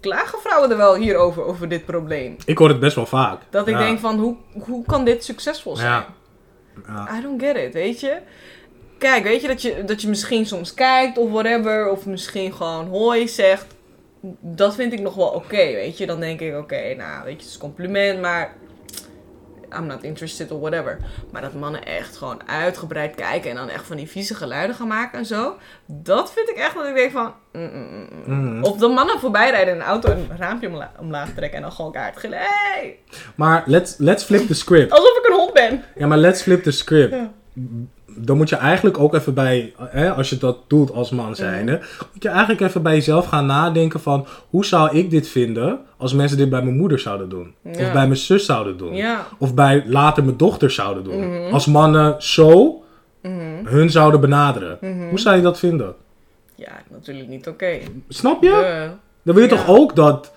[0.00, 2.36] klagen vrouwen er wel hierover, over dit probleem.
[2.44, 3.40] Ik hoor het best wel vaak.
[3.50, 3.80] Dat ik Ja.
[3.80, 5.90] denk van, hoe, hoe kan dit succesvol zijn?
[5.90, 6.06] Ja.
[6.86, 7.18] Ja.
[7.18, 8.18] I don't get it, weet je?
[8.98, 12.88] Kijk, weet je dat, je dat je misschien soms kijkt of whatever, of misschien gewoon
[12.88, 13.66] hoi zegt.
[14.40, 16.06] Dat vind ik nog wel oké, weet je?
[16.06, 18.54] Dan denk ik, oké, nou, weet je, het is een compliment, maar
[19.76, 20.98] I'm not interested or whatever.
[21.32, 24.88] Maar dat mannen echt gewoon uitgebreid kijken en dan echt van die vieze geluiden gaan
[24.88, 25.54] maken en zo.
[25.86, 27.32] Dat vind ik echt dat ik denk van...
[27.52, 28.62] mm, mm, mm.
[28.64, 31.72] Of de mannen voorbij rijden in een auto een raampje omla- omlaag trekken en dan
[31.72, 32.38] gewoon kaart gillen.
[32.40, 32.98] Hey!
[33.34, 34.92] Maar let's, let's flip the script.
[34.92, 35.84] Alsof ik een hond ben.
[35.96, 37.12] Ja, maar let's flip the script.
[37.14, 37.30] Ja.
[38.16, 41.78] Dan moet je eigenlijk ook even bij, hè, als je dat doet als man zijnde,
[42.12, 46.12] moet je eigenlijk even bij jezelf gaan nadenken van, hoe zou ik dit vinden als
[46.14, 47.54] mensen dit bij mijn moeder zouden doen?
[47.62, 47.70] Ja.
[47.70, 48.94] Of bij mijn zus zouden doen?
[48.94, 49.26] Ja.
[49.38, 51.28] Of bij later mijn dochter zouden doen?
[51.42, 51.52] Mhm.
[51.52, 52.78] Als mannen zo
[53.22, 53.64] Mhm.
[53.64, 54.78] hun zouden benaderen.
[54.80, 55.08] Mhm.
[55.08, 55.94] Hoe zou je dat vinden?
[56.54, 57.78] Ja, natuurlijk niet oké.
[58.08, 58.48] Snap je?
[58.48, 58.90] Duh.
[59.22, 60.32] Dan wil je toch ook dat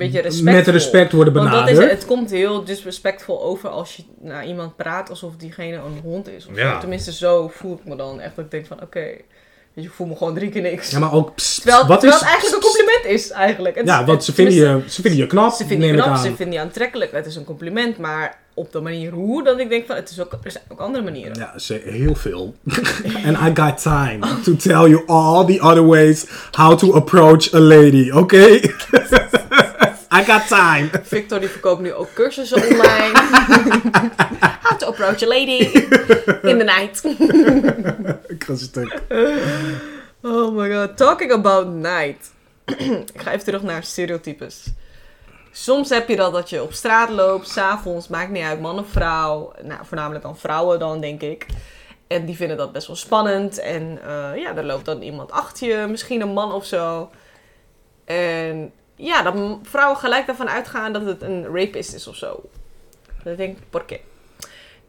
[0.00, 0.54] Beetje respectvol.
[0.54, 1.86] met respect worden Want dat benaderd?
[1.86, 6.28] is, het komt heel disrespectvol over als je naar iemand praat alsof diegene een hond
[6.28, 6.46] is.
[6.46, 6.56] Of.
[6.56, 6.78] Ja.
[6.78, 8.36] Tenminste, zo voel ik me dan echt.
[8.36, 9.04] Dat ik denk van, oké,
[9.72, 10.90] je, ik voel me gewoon drie keer niks.
[10.90, 12.26] Ja, maar ook, terwijl wat terwijl is...
[12.26, 13.76] het eigenlijk een compliment is, eigenlijk.
[13.76, 16.34] Het Ja, want ze vinden, je, ze vinden je knap, Ze vinden je knap, ze
[16.36, 17.12] vinden je aantrekkelijk.
[17.12, 20.20] Het is een compliment, maar op de manier hoe, dat ik denk van, het is
[20.20, 21.34] ook, er zijn ook andere manieren.
[21.38, 22.54] Ja, ze, heel veel.
[23.26, 27.60] And I got time to tell you all the other ways how to approach a
[27.60, 28.60] lady, oké?
[30.18, 30.90] I got time.
[31.02, 33.18] Victor die verkoopt nu ook cursussen online.
[34.62, 35.58] How to approach a lady
[36.42, 37.04] in the night.
[38.34, 39.02] Ik ga stuk.
[40.22, 42.30] Oh my god, talking about night.
[43.14, 44.66] ik ga even terug naar stereotypes.
[45.52, 48.88] Soms heb je dat dat je op straat loopt, s'avonds, maakt niet uit, man of
[48.88, 49.52] vrouw.
[49.62, 51.46] Nou, voornamelijk dan vrouwen dan, denk ik.
[52.06, 53.58] En die vinden dat best wel spannend.
[53.58, 57.10] En eh, ja, er loopt dan iemand achter je, misschien een man of zo.
[58.04, 62.42] En ja, dat vrouwen gelijk daarvan uitgaan dat het een rapist is of zo.
[63.22, 64.00] Dat denk ik, por qué?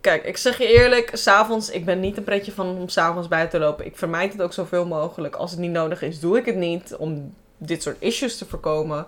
[0.02, 3.60] Kijk, ik zeg je eerlijk, s'avonds, ik ben niet een pretje van om s'avonds buiten
[3.60, 3.86] te lopen.
[3.86, 5.36] Ik vermijd het ook zoveel mogelijk.
[5.36, 9.08] Als het niet nodig is, doe ik het niet om dit soort issues te voorkomen.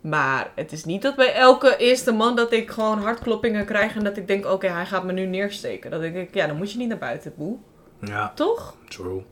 [0.00, 4.04] Maar het is niet dat bij elke eerste man dat ik gewoon hartkloppingen krijg en
[4.04, 5.90] dat ik denk, oké, hij gaat me nu neersteken.
[5.90, 7.56] Dat denk ik, ja, dan moet je niet naar buiten, boe.
[8.00, 8.76] Ja, Toch?
[8.88, 9.24] true.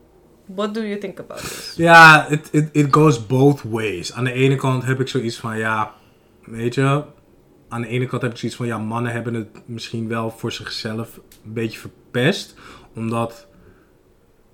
[0.55, 1.73] What do you think about this?
[1.77, 4.13] Ja, it, it, it goes both ways.
[4.13, 5.91] Aan de ene kant heb ik zoiets van, ja,
[6.45, 7.03] weet je...
[7.69, 10.51] Aan de ene kant heb ik zoiets van, ja, mannen hebben het misschien wel voor
[10.51, 12.55] zichzelf een beetje verpest.
[12.95, 13.47] Omdat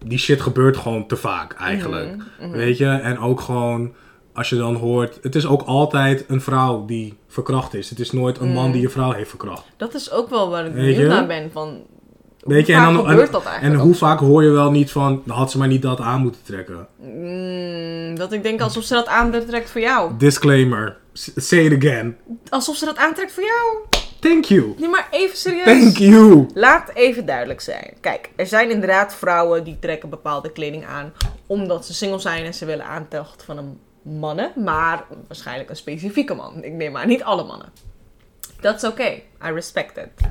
[0.06, 2.16] die shit gebeurt gewoon te vaak eigenlijk.
[2.16, 2.58] Mhm, mhm.
[2.58, 2.88] Weet je?
[2.88, 3.94] En ook gewoon,
[4.34, 5.20] als je dan hoort...
[5.22, 7.90] Het is ook altijd een vrouw die verkracht is.
[7.90, 8.72] Het is nooit een man Mhm.
[8.72, 9.66] die je vrouw heeft verkracht.
[9.78, 11.06] Dat is ook wel waar ik benieuwd je?
[11.08, 11.52] naar ben.
[11.52, 11.84] Van,
[12.48, 13.96] Weet je, en dan- gebeurt dat En hoe ook?
[13.98, 15.22] vaak hoor je wel niet van...
[15.26, 16.88] "Dan had ze maar niet dat aan moeten trekken.
[16.98, 20.12] Mm, dat ik denk alsof ze dat aantrekt voor jou.
[20.18, 20.98] Disclaimer.
[21.14, 22.18] Say it again.
[22.50, 23.78] Alsof ze dat aantrekt voor jou.
[24.20, 24.74] Thank you.
[24.78, 25.66] Nee, maar even serieus.
[25.66, 26.48] Thank you.
[26.54, 27.94] Laat even duidelijk zijn.
[28.02, 31.14] Kijk, er zijn inderdaad vrouwen die trekken bepaalde kleding aan
[31.46, 36.34] omdat ze single zijn en ze willen aandacht van een mannen, maar waarschijnlijk een specifieke
[36.34, 36.64] man.
[36.64, 37.70] Ik neem aan niet alle mannen.
[38.62, 39.10] Dat is oké.
[39.46, 40.28] I respect it.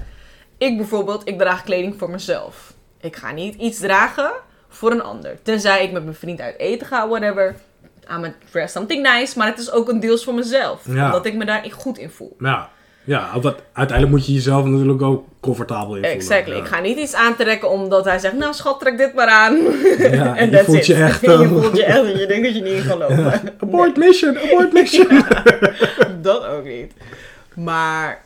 [0.59, 2.75] Ik bijvoorbeeld, ik draag kleding voor mezelf.
[3.01, 4.31] Ik ga niet iets dragen
[4.69, 5.43] voor een ander.
[5.43, 7.55] Tenzij ik met mijn vriend uit eten ga, whatever.
[8.11, 10.81] I'm gonna dress something nice, maar het is ook een deels voor mezelf.
[10.89, 11.05] Ja.
[11.05, 12.37] Omdat ik me daar goed in voel.
[12.39, 12.71] Ja.
[13.07, 13.31] Ja,
[13.73, 16.11] uiteindelijk moet je jezelf natuurlijk ook comfortabel in voelen.
[16.11, 16.55] Exactly.
[16.55, 16.61] Ja.
[16.61, 19.55] Ik ga niet iets aantrekken omdat hij zegt, nou schat, trek dit maar aan.
[19.99, 20.87] Ja, en je that's voelt it.
[20.87, 22.99] je echt, je eh, voelt je echt dat je denkt dat je niet in kan
[22.99, 23.55] lopen.
[23.59, 25.25] Abort mission, abort mission.
[26.23, 26.93] Dat ook niet.
[27.55, 28.25] Maar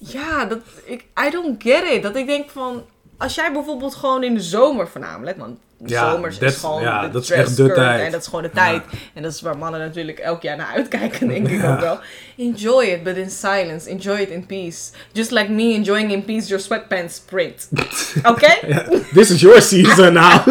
[0.00, 2.02] ja, dat, ik, I don't get it.
[2.02, 2.84] Dat ik denk van,
[3.18, 7.00] als jij bijvoorbeeld gewoon in de zomer voornamelijk, want de Ja, zomers is gewoon ja,
[7.02, 8.00] de dat is echt de tijd.
[8.04, 8.64] En dat is gewoon de Ja.
[8.64, 8.82] tijd.
[9.14, 11.98] En dat is waar mannen natuurlijk elk jaar naar uitkijken, denk ik ook wel.
[12.36, 13.90] Enjoy it, but in silence.
[13.90, 14.90] Enjoy it in peace.
[15.12, 17.68] Just like me enjoying in peace your sweatpants print.
[18.30, 18.66] Oké?
[18.66, 18.84] Ja,
[19.14, 20.46] This is your season now.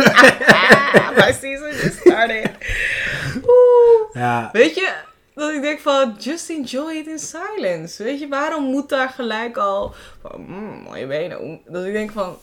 [0.91, 2.49] Ah, my season just started.
[4.15, 4.45] Oeh.
[4.51, 4.89] Weet je,
[5.39, 8.03] dat ik denk van, just enjoy it in silence.
[8.03, 11.61] Weet je, waarom moet daar gelijk al van, mm, mooie benen.
[11.67, 12.37] Dat ik denk van,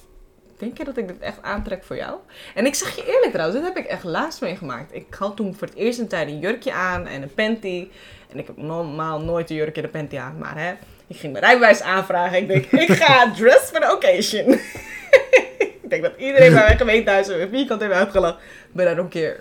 [0.58, 2.16] denk je dat ik dit echt aantrek voor jou?
[2.54, 4.94] En ik zeg je eerlijk trouwens, dit heb ik echt laatst meegemaakt.
[4.94, 7.88] Ik had toen voor het eerst een tijd een jurkje aan en een panty.
[8.32, 10.72] En ik heb normaal nooit een jurkje en een panty aan, maar hè,
[11.06, 12.38] ik ging mijn rijbewijs aanvragen.
[12.38, 14.52] Ik denk, ik ga dress for the occasion.
[15.82, 18.40] ik denk dat iedereen bij mijn gemeentehuis een vierkant heeft uitgelachen.
[18.72, 19.36] But I don't care.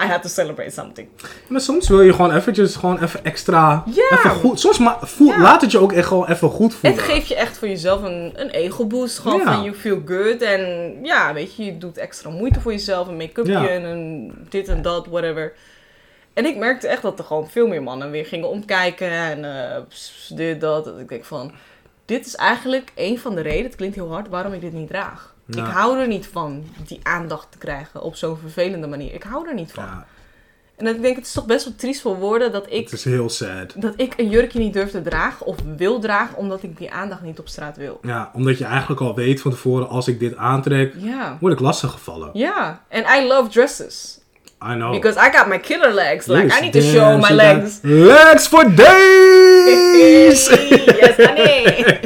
[0.00, 1.08] I had to celebrate something.
[1.48, 3.82] Maar soms wil je gewoon eventjes gewoon even extra.
[3.86, 4.08] Ja.
[4.10, 4.60] Even goed.
[4.60, 5.40] Soms ma- voel, Ja.
[5.40, 6.98] laat het je ook echt gewoon even goed voelen.
[7.00, 9.18] Het geeft je echt voor jezelf een, een ego-boost.
[9.18, 9.52] Gewoon Ja.
[9.52, 10.42] van you feel good.
[10.42, 13.08] En ja, weet je, je doet extra moeite voor jezelf.
[13.08, 13.68] Een make-upje Ja.
[13.68, 15.52] en een dit en dat, whatever.
[16.32, 19.10] En ik merkte echt dat er gewoon veel meer mannen weer gingen omkijken.
[19.10, 19.80] En eh,
[20.28, 20.84] dit, dat.
[20.84, 21.52] Dat ik denk van,
[22.04, 24.88] dit is eigenlijk een van de redenen, het klinkt heel hard, waarom ik dit niet
[24.88, 25.31] draag.
[25.56, 25.66] Ja.
[25.66, 29.14] Ik hou er niet van die aandacht te krijgen op zo'n vervelende manier.
[29.14, 29.84] Ik hou er niet van.
[29.84, 30.06] Ja,
[30.76, 33.04] En ik denk, het is toch best wel triest voor woorden dat ik het is
[33.04, 33.72] heel sad.
[33.76, 37.22] dat ik een jurkje niet durf te dragen of wil dragen omdat ik die aandacht
[37.22, 37.98] niet op straat wil.
[38.02, 41.36] Ja, omdat je eigenlijk al weet van tevoren, als ik dit aantrek, Ja.
[41.40, 42.30] word ik lastig gevallen.
[42.32, 42.82] Ja.
[42.90, 44.20] And I love dresses.
[44.70, 44.92] I know.
[44.92, 46.26] Because I got my killer legs.
[46.26, 47.78] Like, Yes, I need to show my legs.
[47.82, 50.48] Legs for days!
[51.00, 52.00] yes, honey.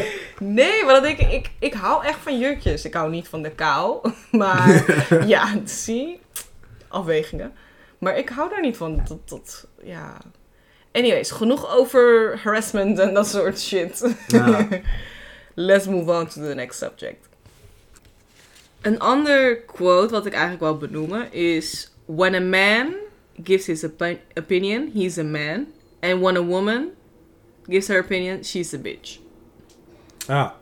[0.41, 2.85] nee, maar dat denk ik, ik, ik hou echt van jurkjes.
[2.85, 4.09] Ik hou niet van de kou.
[4.31, 4.85] Maar
[5.27, 6.19] ja, zie,
[6.87, 7.53] afwegingen.
[7.97, 9.01] Maar ik hou daar niet van.
[9.07, 10.17] Dat, dat, ja.
[10.91, 14.15] Anyways, genoeg over harassment en dat soort shit.
[14.27, 14.67] Ja.
[15.55, 17.27] Let's move on to the next subject.
[18.81, 22.93] Een ander quote wat ik eigenlijk wil benoemen is: When a man
[23.43, 25.67] gives his opi- opinion, he's a man.
[25.99, 26.89] And when a woman
[27.67, 29.19] gives her opinion, she's a bitch.
[30.27, 30.55] Ja.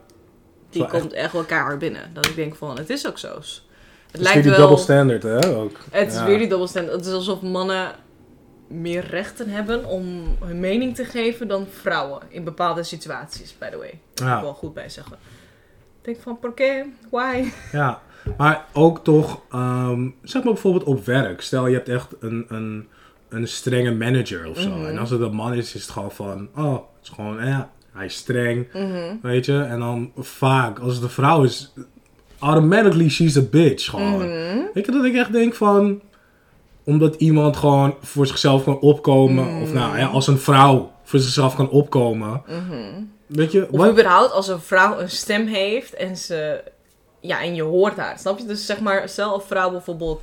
[0.70, 2.10] Die echt- komt echt wel keihard binnen.
[2.14, 3.28] Dat ik denk van, het is ook zo.
[3.34, 3.62] Het
[4.10, 4.60] Het is lijkt weer die wel...
[4.60, 5.56] double standard, hè?
[5.56, 5.76] Ook.
[5.90, 6.90] Het is weer die dubbelstand.
[6.90, 7.90] Het is alsof mannen
[8.66, 12.22] meer rechten hebben om hun mening te geven dan vrouwen.
[12.28, 13.90] In bepaalde situaties, by the way.
[13.90, 14.36] Moet Ja.
[14.36, 15.16] ik wel goed bij zeggen.
[15.98, 16.84] Ik denk van, por qué?
[17.10, 17.44] Why?
[17.72, 18.00] Ja,
[18.36, 21.40] maar ook toch, ehm, zeg maar bijvoorbeeld op werk.
[21.40, 22.88] Stel je hebt echt een, een,
[23.28, 24.68] een strenge manager of zo.
[24.70, 24.86] Mhm.
[24.86, 27.70] En als het een man is, is het gewoon van, oh, het is gewoon, ja,
[27.92, 29.14] hij is streng, Mhm.
[29.22, 29.58] weet je.
[29.62, 31.72] En dan vaak, als het een vrouw is,
[32.38, 34.16] automatically she's a bitch gewoon.
[34.28, 34.58] Mhm.
[34.74, 36.00] Weet je dat ik echt denk van,
[36.84, 39.62] omdat iemand gewoon voor zichzelf kan opkomen, Mhm.
[39.62, 42.42] of nou ja, als een vrouw voor zichzelf kan opkomen.
[43.26, 43.90] Weet je, Of wat?
[43.90, 46.62] überhaupt als een vrouw een stem heeft en ze...
[47.20, 48.18] Ja, en je hoort haar.
[48.18, 48.46] Snap je?
[48.46, 50.22] Dus zeg maar, stel een vrouw bijvoorbeeld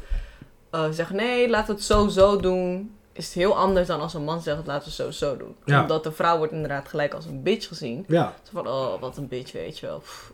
[0.72, 1.12] eh, zegt...
[1.12, 2.92] Nee, we het zo zo doen.
[3.18, 4.66] Is het heel anders dan als een man zegt...
[4.66, 5.56] Laten we zo zo doen.
[5.66, 5.82] Ja.
[5.82, 8.06] Omdat de vrouw wordt inderdaad gelijk als een bitch gezien.
[8.08, 10.00] Ja, Zo van, oh, wat een bitch, weet je wel.
[10.00, 10.32] Pff.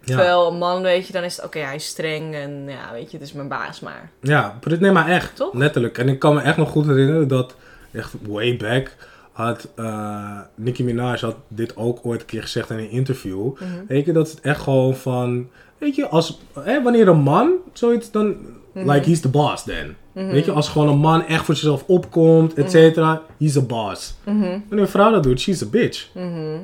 [0.00, 0.06] ja.
[0.06, 1.44] Terwijl een man, weet je, dan is het...
[1.44, 4.10] Oké, hij is streng en ja, weet je, het is mijn baas maar.
[4.20, 5.36] Ja, nee, maar echt.
[5.36, 5.54] Toch?
[5.54, 5.98] Letterlijk.
[5.98, 7.54] En ik kan me echt nog goed herinneren dat,
[7.92, 8.96] echt way back,
[9.32, 13.54] had eh Nicki Minaj had dit ook ooit een keer gezegd in een interview.
[13.54, 13.86] Mhm.
[13.88, 15.50] Weet je, dat het echt gewoon van,
[15.80, 18.36] weet je, als, hè, wanneer een man zoiets, dan,
[18.72, 18.90] Mhm.
[18.90, 19.96] like, he's the boss then.
[20.12, 20.26] Mhm.
[20.30, 24.14] Weet je, als gewoon een man echt voor zichzelf opkomt, et cetera, he's a boss.
[24.24, 24.40] Mhm.
[24.40, 26.08] Wanneer een vrouw dat doet, she's a bitch.
[26.14, 26.58] Mhm.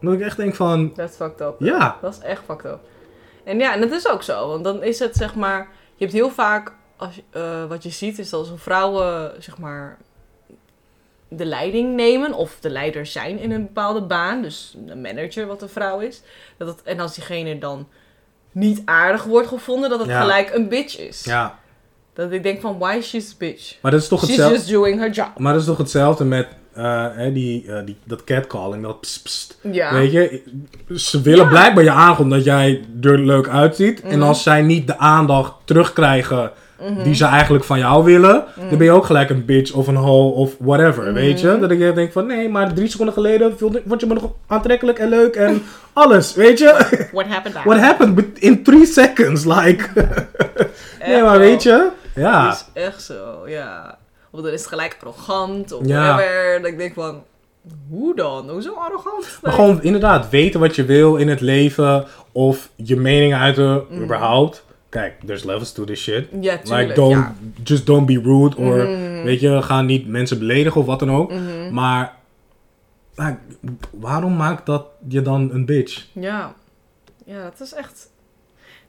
[0.00, 1.54] Dat ik echt denk van, Dat is fucked up.
[1.58, 2.78] ja, Dat is echt fucked up.
[3.44, 4.48] En ja, en dat is ook zo.
[4.48, 5.68] Want dan is het zeg maar...
[5.94, 6.72] Je hebt heel vaak...
[6.96, 9.98] Als, eh, wat je ziet is dat als een vrouwen zeg maar...
[11.28, 12.32] De leiding nemen.
[12.32, 14.42] Of de leider zijn in een bepaalde baan.
[14.42, 16.22] Dus een manager wat een vrouw is.
[16.56, 17.88] Dat het, en als diegene dan
[18.52, 19.90] niet aardig wordt gevonden.
[19.90, 20.20] Dat het Ja.
[20.20, 21.24] gelijk een bitch is.
[21.24, 21.58] ja.
[22.14, 22.78] Dat ik denk van...
[22.78, 23.74] Why she's a bitch?
[23.82, 24.56] Maar dat is toch She's hetzelfde.
[24.56, 25.28] just doing her job.
[25.36, 29.22] Maar dat is toch hetzelfde met eh, hè, die, eh, die, dat catcalling, dat pst,
[29.22, 29.58] pst.
[29.72, 29.92] Ja.
[29.92, 30.42] Weet je,
[30.96, 31.50] ze willen Ja.
[31.50, 34.00] blijkbaar je aangaan omdat jij er leuk uitziet.
[34.00, 34.28] En Mhm.
[34.28, 36.50] als zij niet de aandacht terugkrijgen
[36.82, 37.02] Mhm.
[37.02, 39.96] die ze eigenlijk van jou willen, dan ben je ook gelijk een bitch of een
[39.96, 41.48] hoe of whatever, weet je.
[41.48, 41.60] Mhm.
[41.60, 45.08] Dat ik denk van, nee, maar drie seconden geleden vond, je me nog aantrekkelijk en
[45.08, 45.62] leuk en
[45.92, 47.06] alles, weet je.
[47.12, 47.56] What happened?
[47.64, 49.84] What happened in three seconds, like.
[49.94, 50.04] nee,
[50.98, 51.38] Echt maar wel.
[51.38, 52.44] weet je, ja.
[52.44, 53.98] Dat is echt zo, ja.
[54.30, 56.02] Of dan is het gelijk arrogant of Ja.
[56.14, 56.58] whatever.
[56.62, 57.22] Dat ik denk van,
[57.90, 58.48] hoe dan?
[58.50, 59.38] Hoezo arrogant?
[59.42, 62.04] Maar gewoon inderdaad weten wat je wil in het leven.
[62.32, 64.02] Of je mening uiten, Mhm.
[64.02, 64.64] überhaupt.
[64.88, 66.26] Kijk, there's levels to this shit.
[66.40, 66.68] Ja, tuurlijk.
[66.88, 67.34] Like, don't, ja.
[67.64, 68.56] just don't be rude.
[68.56, 69.22] Or, Mhm.
[69.24, 71.32] weet je, ga niet mensen beledigen of wat dan ook.
[71.32, 71.72] Mhm.
[71.74, 72.14] Maar,
[73.14, 73.36] like,
[73.90, 76.06] waarom maakt dat je dan een bitch?
[76.12, 76.54] ja.
[77.24, 78.10] Ja, dat is echt...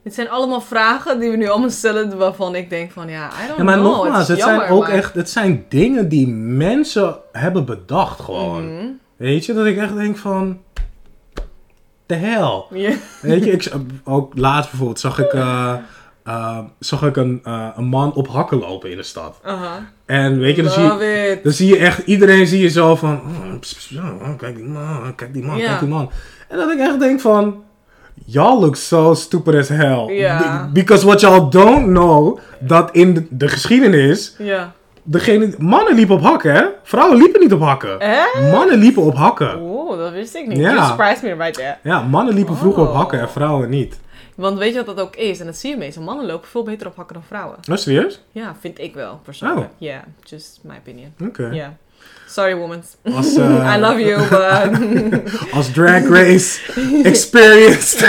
[0.02, 3.46] Dit zijn allemaal vragen die we nu allemaal stellen waarvan ik denk van, ja, I
[3.46, 3.94] don't Ja, maar know.
[3.96, 8.74] nogmaals, het zijn ook maar- echt, het zijn dingen die mensen hebben bedacht gewoon.
[8.76, 8.86] Mhm.
[9.16, 10.58] Weet je, dat ik echt denk van,
[12.10, 12.64] the hell.
[12.70, 12.92] Ja.
[13.20, 13.72] Weet je, ik,
[14.04, 15.74] ook laatst bijvoorbeeld zag ik, eh,
[16.24, 19.40] eh, zag ik een, eh, een man op hakken lopen in de stad.
[19.42, 19.90] Aha.
[20.06, 21.44] En weet je, dan zie je, it.
[21.44, 24.64] dan zie je echt, iedereen zie je zo van, oh, pss, pss, oh, kijk die
[24.64, 25.66] man, kijk die man, Ja.
[25.66, 26.10] kijk die man.
[26.48, 27.62] En dat ik echt denk van,
[28.26, 30.06] Y'all look so stupid as hell.
[30.72, 34.36] Because what y'all don't know, dat in de, de geschiedenis,
[35.02, 36.64] degene, mannen liepen op hakken, hè?
[36.82, 37.98] Vrouwen liepen niet op hakken.
[38.50, 39.69] Mannen liepen op hakken.
[40.10, 40.58] Dat wist ik niet.
[40.58, 40.74] Ja.
[40.74, 41.76] You surprised me right there.
[41.82, 43.98] Ja, mannen liepen vroeger op hakken en vrouwen niet.
[44.34, 45.40] Want weet je wat dat ook is?
[45.40, 46.02] En dat zie je meestal.
[46.02, 47.58] Mannen lopen veel beter op hakken dan vrouwen.
[47.70, 48.20] Oh, serieus?
[48.32, 49.70] Ja, vind ik wel, persoonlijk.
[49.70, 49.74] Oh.
[49.78, 51.14] Ja, just my opinion.
[51.24, 51.46] Oké.
[51.52, 51.76] Ja.
[52.26, 52.82] Sorry, woman.
[53.14, 55.52] Als, eh, I love you, but...
[55.56, 56.60] Als drag race
[57.10, 58.00] experienced.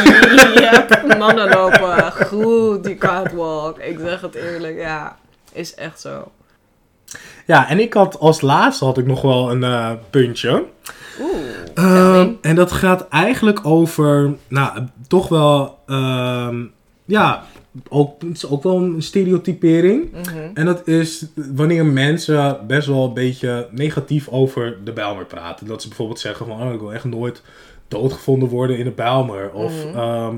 [0.53, 3.77] yep, mannen lopen goed die catwalk.
[3.77, 5.17] Ik zeg het eerlijk, ja.
[5.51, 6.31] Is echt zo.
[7.45, 10.63] Ja, en ik had als laatste had ik nog wel een eh, puntje.
[11.21, 11.39] Oeh.
[11.73, 16.63] Ehm, en dat gaat eigenlijk over, nou, toch wel, ehm,
[17.05, 17.43] ja,
[17.89, 20.11] ook, het is ook wel een stereotypering.
[20.11, 20.37] Mhm.
[20.53, 25.67] En dat is wanneer mensen best wel een beetje negatief over de Bijlmer praten.
[25.67, 27.41] Dat ze bijvoorbeeld zeggen van, oh, ik wil echt nooit
[27.87, 29.51] doodgevonden worden in de Bijlmer.
[29.51, 29.97] Of, Mhm.
[29.97, 30.35] ehm,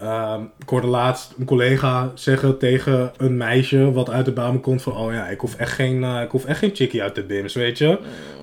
[0.00, 4.82] ehm, ik hoorde laatst een collega zeggen tegen een meisje wat uit de Bijlmer komt
[4.82, 7.22] van, oh ja, ik hoef echt geen, eh, ik hoef echt geen chickie uit de
[7.22, 7.86] BIMS, weet je.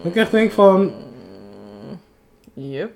[0.03, 0.91] Dat ik echt denk van,
[2.53, 2.91] Yep.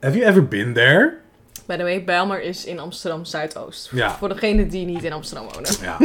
[0.00, 1.18] have you ever been there?
[1.66, 3.90] By the way, Bijlmer is in Amsterdam Zuidoost.
[3.94, 4.10] Ja.
[4.10, 5.70] Voor degenen die niet in Amsterdam wonen.
[5.82, 5.96] Ja.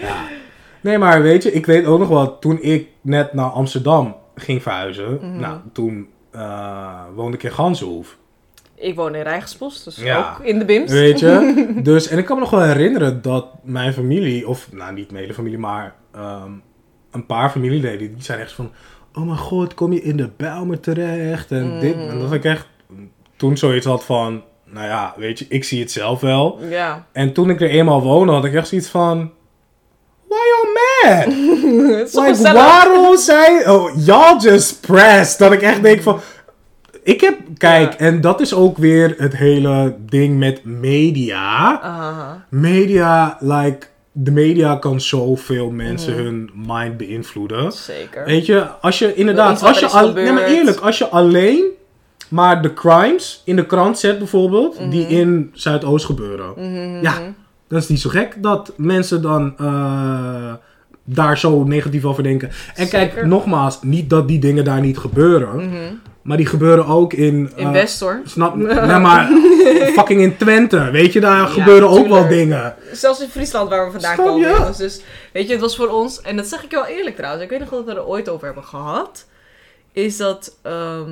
[0.00, 0.26] ja.
[0.80, 4.62] Nee, maar weet je, ik weet ook nog wel, toen ik net naar Amsterdam ging
[4.62, 5.40] verhuizen, Mhm.
[5.40, 8.16] nou, toen eh, woonde ik in Ganshoef.
[8.78, 10.36] Ik woon in Rijgersbos, dus Ja.
[10.38, 10.90] ook in de BIMS.
[10.92, 11.54] Weet je?
[11.82, 15.22] Dus, en ik kan me nog wel herinneren dat mijn familie, of nou niet mijn
[15.22, 16.50] hele familie, maar ehm,
[17.10, 18.72] een paar familieleden, die zijn echt van,
[19.14, 21.50] oh mijn god, kom je in de Bijlmer terecht?
[21.50, 22.66] En dit, en dat ik echt
[23.36, 26.58] toen zoiets had van, nou ja, weet je, ik zie het zelf wel.
[26.68, 27.06] Ja.
[27.12, 29.30] En toen ik er eenmaal woonde, had ik echt zoiets van,
[30.28, 31.24] why you mad?
[31.98, 33.70] Het is toch Like, waarom zijn...
[33.70, 35.38] Oh, y'all just pressed.
[35.38, 36.20] Dat ik echt denk van...
[37.06, 37.38] Ik heb...
[37.58, 37.98] Kijk, Ja.
[37.98, 41.80] en dat is ook weer het hele ding met media.
[42.50, 43.86] Media, like...
[44.18, 46.22] De media kan zoveel mensen Mhm.
[46.22, 47.72] hun mind beïnvloeden.
[47.72, 48.24] Zeker.
[48.24, 49.62] Weet je, als je inderdaad...
[49.62, 51.64] Als je al, nee, maar eerlijk, als je alleen
[52.28, 54.78] maar de crimes in de krant zet bijvoorbeeld...
[54.90, 56.52] die in Zuidoost gebeuren.
[56.56, 57.02] Mhm.
[57.02, 57.14] Ja,
[57.68, 60.52] dat is niet zo gek dat mensen dan eh,
[61.04, 62.50] daar zo negatief over denken.
[62.74, 65.76] En kijk, nogmaals, niet dat die dingen daar niet gebeuren, Mhm.
[66.26, 67.52] Maar die gebeuren ook in.
[67.54, 68.20] In West hoor.
[68.24, 68.54] Snap
[68.86, 69.28] Nee, maar
[69.94, 72.74] fucking in Twente, weet je, daar Ja, gebeuren ook wel dingen.
[72.92, 74.48] Zelfs in Friesland waar we vandaan komen.
[74.50, 74.76] jongens.
[74.76, 75.00] Dus
[75.32, 77.50] weet je, het was voor ons, en dat zeg ik je wel eerlijk trouwens, ik
[77.50, 79.24] weet nog dat we er ooit over hebben gehad,
[79.92, 81.10] is dat, ehm,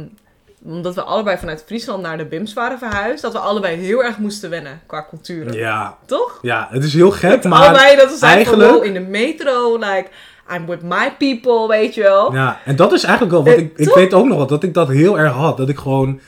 [0.65, 4.19] omdat we allebei vanuit Friesland naar de BIMS waren verhuisd, dat we allebei heel erg
[4.19, 5.53] moesten wennen qua culturen.
[5.55, 6.39] Ja, Toch?
[6.43, 7.59] ja, het is heel gek, maar.
[7.63, 10.07] allebei dat we eigenlijk- wow, in de metro, like,
[10.53, 12.33] I'm with my people, weet je wel.
[12.35, 13.79] Ja, en dat is eigenlijk wel wat ik.
[13.79, 15.57] Ik weet ook nog wel dat ik dat heel erg had.
[15.57, 16.21] Dat ik gewoon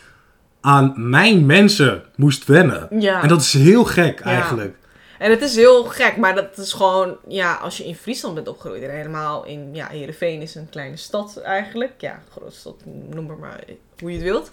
[0.61, 2.89] aan mijn mensen moest wennen.
[2.99, 3.23] Ja.
[3.23, 4.25] En dat is heel gek Ja.
[4.25, 4.77] eigenlijk.
[5.19, 8.49] En het is heel gek, maar dat is gewoon, ja, als je in Friesland bent
[8.49, 11.93] opgegroeid en helemaal in, ja, Heerenveen is een kleine stad eigenlijk.
[11.99, 12.75] Ja, grote stad,
[13.11, 13.61] noem maar, maar
[13.99, 14.53] hoe je het wilt.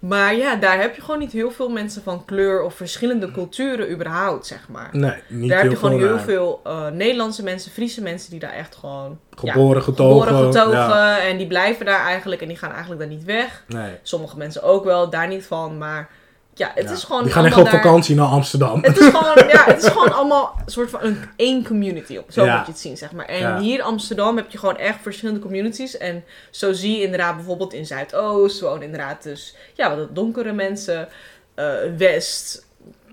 [0.00, 3.90] Maar ja, daar heb je gewoon niet heel veel mensen van kleur of verschillende culturen
[3.90, 4.88] überhaupt, zeg maar.
[4.92, 8.52] Nee, niet daar heb je gewoon heel veel eh, Nederlandse mensen, Friese mensen die daar
[8.52, 10.26] echt gewoon ja, Geboren, getogen.
[10.26, 10.78] geboren, getogen.
[10.78, 11.20] ja.
[11.20, 13.64] En die blijven daar eigenlijk en die gaan eigenlijk daar niet weg.
[13.66, 13.90] Nee.
[14.02, 15.78] Sommige mensen ook wel, daar niet van.
[15.78, 16.08] Maar
[16.54, 16.90] ja, het Ja.
[16.92, 18.82] is gewoon Die gaan echt op daar- vakantie naar Amsterdam.
[18.82, 22.24] het is gewoon, ja, het is gewoon allemaal een soort van een één community op.
[22.32, 22.56] Zo Ja.
[22.56, 23.26] moet je het zien, zeg maar.
[23.26, 23.58] En Ja.
[23.60, 25.96] hier in Amsterdam heb je gewoon echt verschillende communities.
[25.98, 31.08] En zo zie je inderdaad bijvoorbeeld in Zuidoost wonen inderdaad dus, ja, wat donkere mensen.
[31.54, 32.66] Eh, West,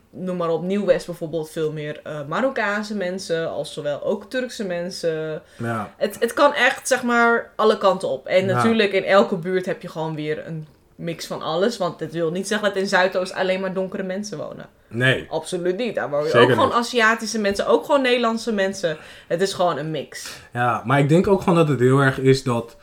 [0.10, 3.50] noem maar op, Nieuw-West bijvoorbeeld veel meer eh Marokkaanse mensen.
[3.52, 5.42] Als zowel ook Turkse mensen.
[5.58, 5.94] Ja.
[5.98, 8.26] Het, het kan echt, zeg maar, alle kanten op.
[8.28, 8.54] En Ja.
[8.56, 10.68] natuurlijk in elke buurt heb je gewoon weer een
[10.98, 11.78] mix van alles.
[11.78, 14.70] Want het wil niet zeggen dat in Zuidoost alleen maar donkere mensen wonen.
[14.88, 15.26] Nee.
[15.30, 15.96] Absoluut niet.
[15.96, 16.78] Daar wonen Zeker ook gewoon niet.
[16.78, 18.98] Aziatische mensen, ook gewoon Nederlandse mensen.
[19.28, 20.40] Het is gewoon een mix.
[20.54, 22.78] Ja, maar ik denk ook gewoon dat het heel erg is dat...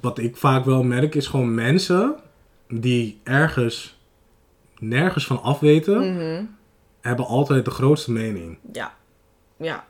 [0.00, 2.16] Wat ik vaak wel merk is gewoon mensen
[2.68, 3.98] die ergens
[4.78, 6.14] nergens van afweten...
[6.14, 6.44] Mhm.
[7.00, 8.58] hebben altijd de grootste mening.
[8.72, 8.94] Ja.
[9.56, 9.84] Ja.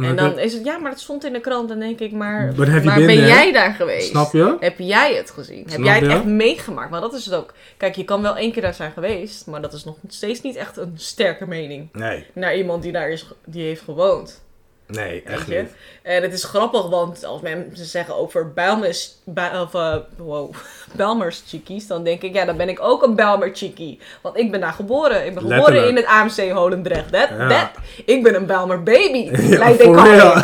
[0.00, 1.68] Maar En dan is het, ja, maar het stond in de krant.
[1.68, 3.26] Dan denk ik, maar, maar ben there?
[3.26, 4.08] jij daar geweest?
[4.08, 4.56] Snap je?
[4.60, 5.66] Heb jij het gezien?
[5.68, 6.10] Heb jij het je?
[6.12, 6.90] echt meegemaakt?
[6.90, 7.54] Want dat is het ook.
[7.76, 10.56] Kijk, je kan wel één keer daar zijn geweest, maar dat is nog steeds niet
[10.56, 11.88] echt een sterke mening.
[11.92, 14.42] Nee, Naar iemand die daar is, die heeft gewoond.
[14.90, 15.68] Nee, echt niet.
[16.02, 20.54] En het is grappig, want als mensen zeggen over Bijlmers, bij, of, eh, wow,
[20.96, 23.98] Bijlmers chickies, dan denk ik, ja, dan ben ik ook een Bijlmer chickie.
[24.20, 25.26] Want ik ben daar geboren.
[25.26, 25.88] Ik ben geboren Letterlijk.
[25.88, 27.12] in het AMC Holendrecht.
[27.12, 27.48] Dat, Ja.
[27.48, 27.68] dat.
[28.06, 29.30] Ik ben een Bijlmer baby.
[29.50, 30.04] Ja, lijkt ik for al.
[30.04, 30.34] real.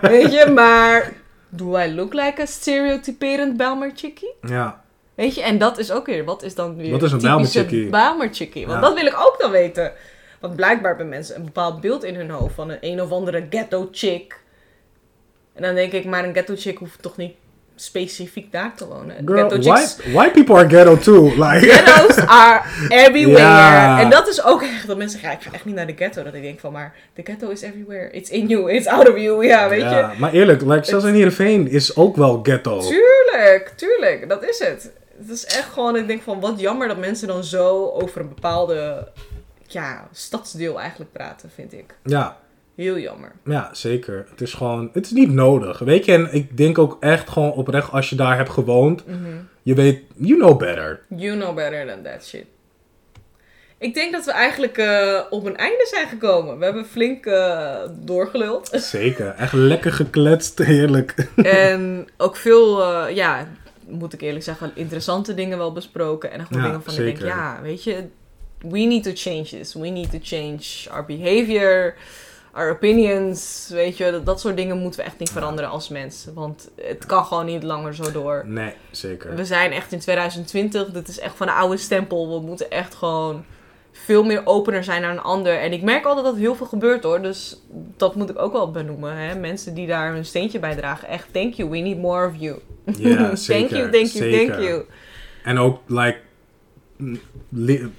[0.12, 1.12] Weet je, maar
[1.48, 4.34] do I look like a stereotyperend Bijlmer chickie?
[4.42, 4.80] Ja.
[5.14, 7.28] Weet je, en dat is ook weer, wat is dan weer Wat is een typische
[7.58, 7.90] Bijlmerchickie?
[7.90, 8.66] Bijlmerchickie?
[8.66, 8.86] Want Ja.
[8.88, 9.92] dat wil ik ook dan weten.
[10.42, 13.46] Want blijkbaar hebben mensen een bepaald beeld in hun hoofd van een een of andere
[13.50, 14.40] ghetto chick.
[15.52, 17.34] En dan denk ik, maar een ghetto chick hoeft toch niet
[17.76, 19.16] specifiek daar te wonen.
[19.24, 21.24] Girl, white, white people are ghetto too.
[21.44, 24.00] Like, Ghettos are everywhere.
[24.00, 25.94] En dat is ook echt dat mensen zeggen, ja, ik ga echt niet naar de
[25.96, 26.22] ghetto.
[26.22, 28.10] Dat ik denk van, maar de ghetto is everywhere.
[28.10, 29.46] It's in you, it's out of you.
[29.46, 29.88] Ja, weet je.
[29.88, 32.80] Ja, maar eerlijk, like, zelfs in Heerenveen is ook wel ghetto.
[32.80, 34.28] Tuurlijk, tuurlijk.
[34.28, 34.90] Dat is het.
[35.18, 38.28] Het is echt gewoon, ik denk van, wat jammer dat mensen dan zo over een
[38.28, 39.08] bepaalde,
[39.72, 41.94] ja, stadsdeel eigenlijk praten, vind ik.
[42.04, 42.36] Ja,
[42.74, 43.32] Heel jammer.
[43.44, 44.26] ja, zeker.
[44.30, 45.78] Het is gewoon, het is niet nodig.
[45.78, 49.18] Weet je, en ik denk ook echt gewoon oprecht, als je daar hebt gewoond, Mhm.
[49.62, 51.00] je weet, you know better.
[51.08, 52.44] You know better than that shit.
[53.78, 56.58] Ik denk dat we eigenlijk eh, op een einde zijn gekomen.
[56.58, 58.68] We hebben flink eh, doorgeluld.
[58.98, 61.28] Zeker, echt lekker gekletst, heerlijk.
[61.42, 63.46] en ook veel, eh, ja,
[63.88, 66.30] moet ik eerlijk zeggen, interessante dingen wel besproken.
[66.32, 68.04] En gewoon Ja, dingen van ik denk, ja, weet je,
[68.68, 69.74] we need to change this.
[69.74, 71.94] We need to change our behavior,
[72.52, 73.68] our opinions.
[73.72, 76.34] Weet je, dat, dat soort dingen moeten we echt niet veranderen als mensen.
[76.34, 78.42] Want het kan gewoon niet langer zo door.
[78.46, 79.34] Nee, zeker.
[79.34, 80.90] We zijn echt in 2020.
[80.90, 82.40] Dit is echt van een oude stempel.
[82.40, 83.44] We moeten echt gewoon
[83.92, 85.58] veel meer opener zijn naar een ander.
[85.58, 87.22] En ik merk altijd dat heel veel gebeurt hoor.
[87.22, 87.60] Dus
[87.96, 89.16] dat moet ik ook wel benoemen.
[89.16, 89.34] Hè?
[89.34, 91.08] Mensen die daar hun steentje bij dragen.
[91.08, 91.70] Echt, thank you.
[91.70, 92.58] We need more of you.
[92.84, 93.68] Ja, zeker.
[93.68, 94.54] thank you, thank you, zeker.
[94.54, 94.84] thank you.
[95.44, 96.18] En ook, like,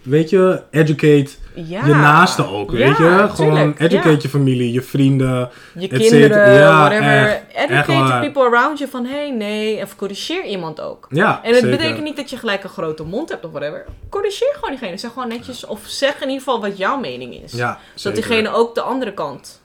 [0.01, 1.85] weet je, educate Ja.
[1.85, 3.27] je naasten ook, weet Ja, je?
[3.29, 4.17] Gewoon tuurlijk, educate ja.
[4.21, 5.49] je familie, je vrienden.
[5.77, 6.53] Je kinderen.
[6.53, 7.25] Ja, whatever.
[7.25, 8.19] echt, echt Educate the waar.
[8.19, 9.81] people around you van, hey, nee.
[9.81, 11.07] Of corrigeer iemand ook.
[11.09, 11.77] Ja, En het zeker.
[11.77, 13.85] betekent niet dat je gelijk een grote mond hebt of whatever.
[14.09, 14.97] Corrigeer gewoon diegene.
[14.97, 15.65] Zeg gewoon netjes.
[15.65, 17.51] Of zeg in ieder geval wat jouw mening is.
[17.51, 19.61] Ja, Zodat diegene ook de andere kant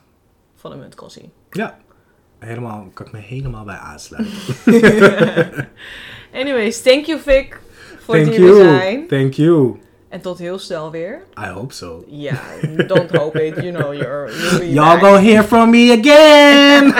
[0.55, 1.31] van de munt kan zien.
[1.51, 1.77] Ja,
[2.39, 4.33] helemaal, kan ik me helemaal bij aansluiten.
[6.41, 7.59] Anyways, thank you Vic
[8.09, 9.07] voor Thank you, zijn.
[9.07, 9.79] thank you.
[10.09, 11.21] En tot heel snel weer.
[11.39, 12.03] I hope so.
[12.07, 12.41] Ja,
[12.87, 13.55] don't hope it.
[13.55, 14.31] You know you're...
[14.31, 16.93] you'll be Y'all gonna hear from me again!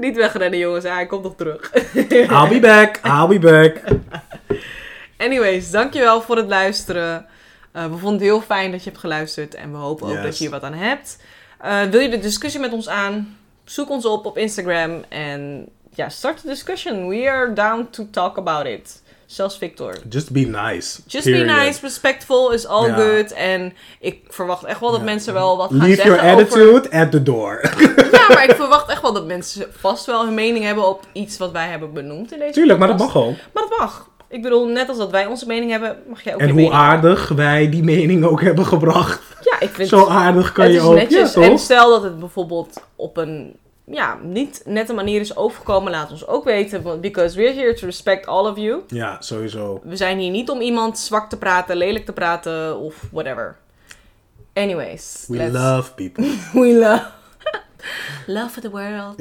[0.00, 1.72] Niet wegrennen jongens, hij komt nog terug.
[2.34, 3.80] I'll be back, I'll be back.
[5.16, 7.26] Anyways, dankjewel voor het luisteren.
[7.72, 9.54] Eh, we vonden het heel fijn dat je hebt geluisterd.
[9.54, 11.18] En we hopen ook dat je hier wat aan hebt.
[11.58, 13.36] Eh, wil je de discussie met ons aan?
[13.64, 15.04] Zoek ons op op Instagram.
[15.08, 17.08] En ja, start the discussion.
[17.08, 19.02] We are down to talk about it.
[19.26, 19.98] Zelfs Victor.
[20.08, 21.02] Just be nice.
[21.06, 21.46] Just period.
[21.46, 23.32] be nice, respectful is all good.
[23.32, 26.44] En ik verwacht echt wel dat mensen wel wat gaan Leave zeggen your over...
[26.44, 27.60] attitude at the door.
[28.12, 31.38] Ja, maar ik verwacht echt wel dat mensen vast wel hun mening hebben op iets
[31.38, 33.34] wat wij hebben benoemd in deze Tuurlijk, maar dat mag ook.
[33.52, 34.08] Maar dat mag.
[34.28, 36.62] Ik bedoel, net als dat wij onze mening hebben, mag jij ook En je hoe
[36.62, 39.20] mening aardig wij die mening ook hebben gebracht.
[39.40, 40.94] Ja, ik vind Zo aardig kan het je is ook.
[40.94, 41.34] netjes.
[41.34, 43.56] Ja, en stel dat het bijvoorbeeld op een
[43.90, 47.00] ja, niet nette manier is overgekomen, laat ons ook weten.
[47.00, 48.82] Because we're here to respect all of you.
[48.86, 49.80] Ja, sowieso.
[49.84, 53.56] We zijn hier niet om iemand zwak te praten, lelijk te praten of whatever.
[54.52, 55.24] Anyways.
[55.28, 56.24] We let's- love people.
[56.60, 57.04] We love.
[58.26, 59.16] love for the world.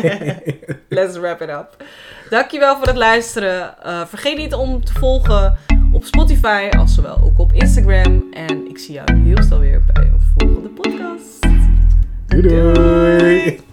[0.98, 1.84] let's wrap it up.
[2.30, 3.82] Dankjewel voor het luisteren.
[3.82, 5.58] Eh, vergeet niet om te volgen
[5.92, 8.26] op Spotify, als zowel ook op Instagram.
[8.32, 11.40] En ik zie jou heel snel weer bij een volgende podcast.
[12.26, 13.70] Doei doei.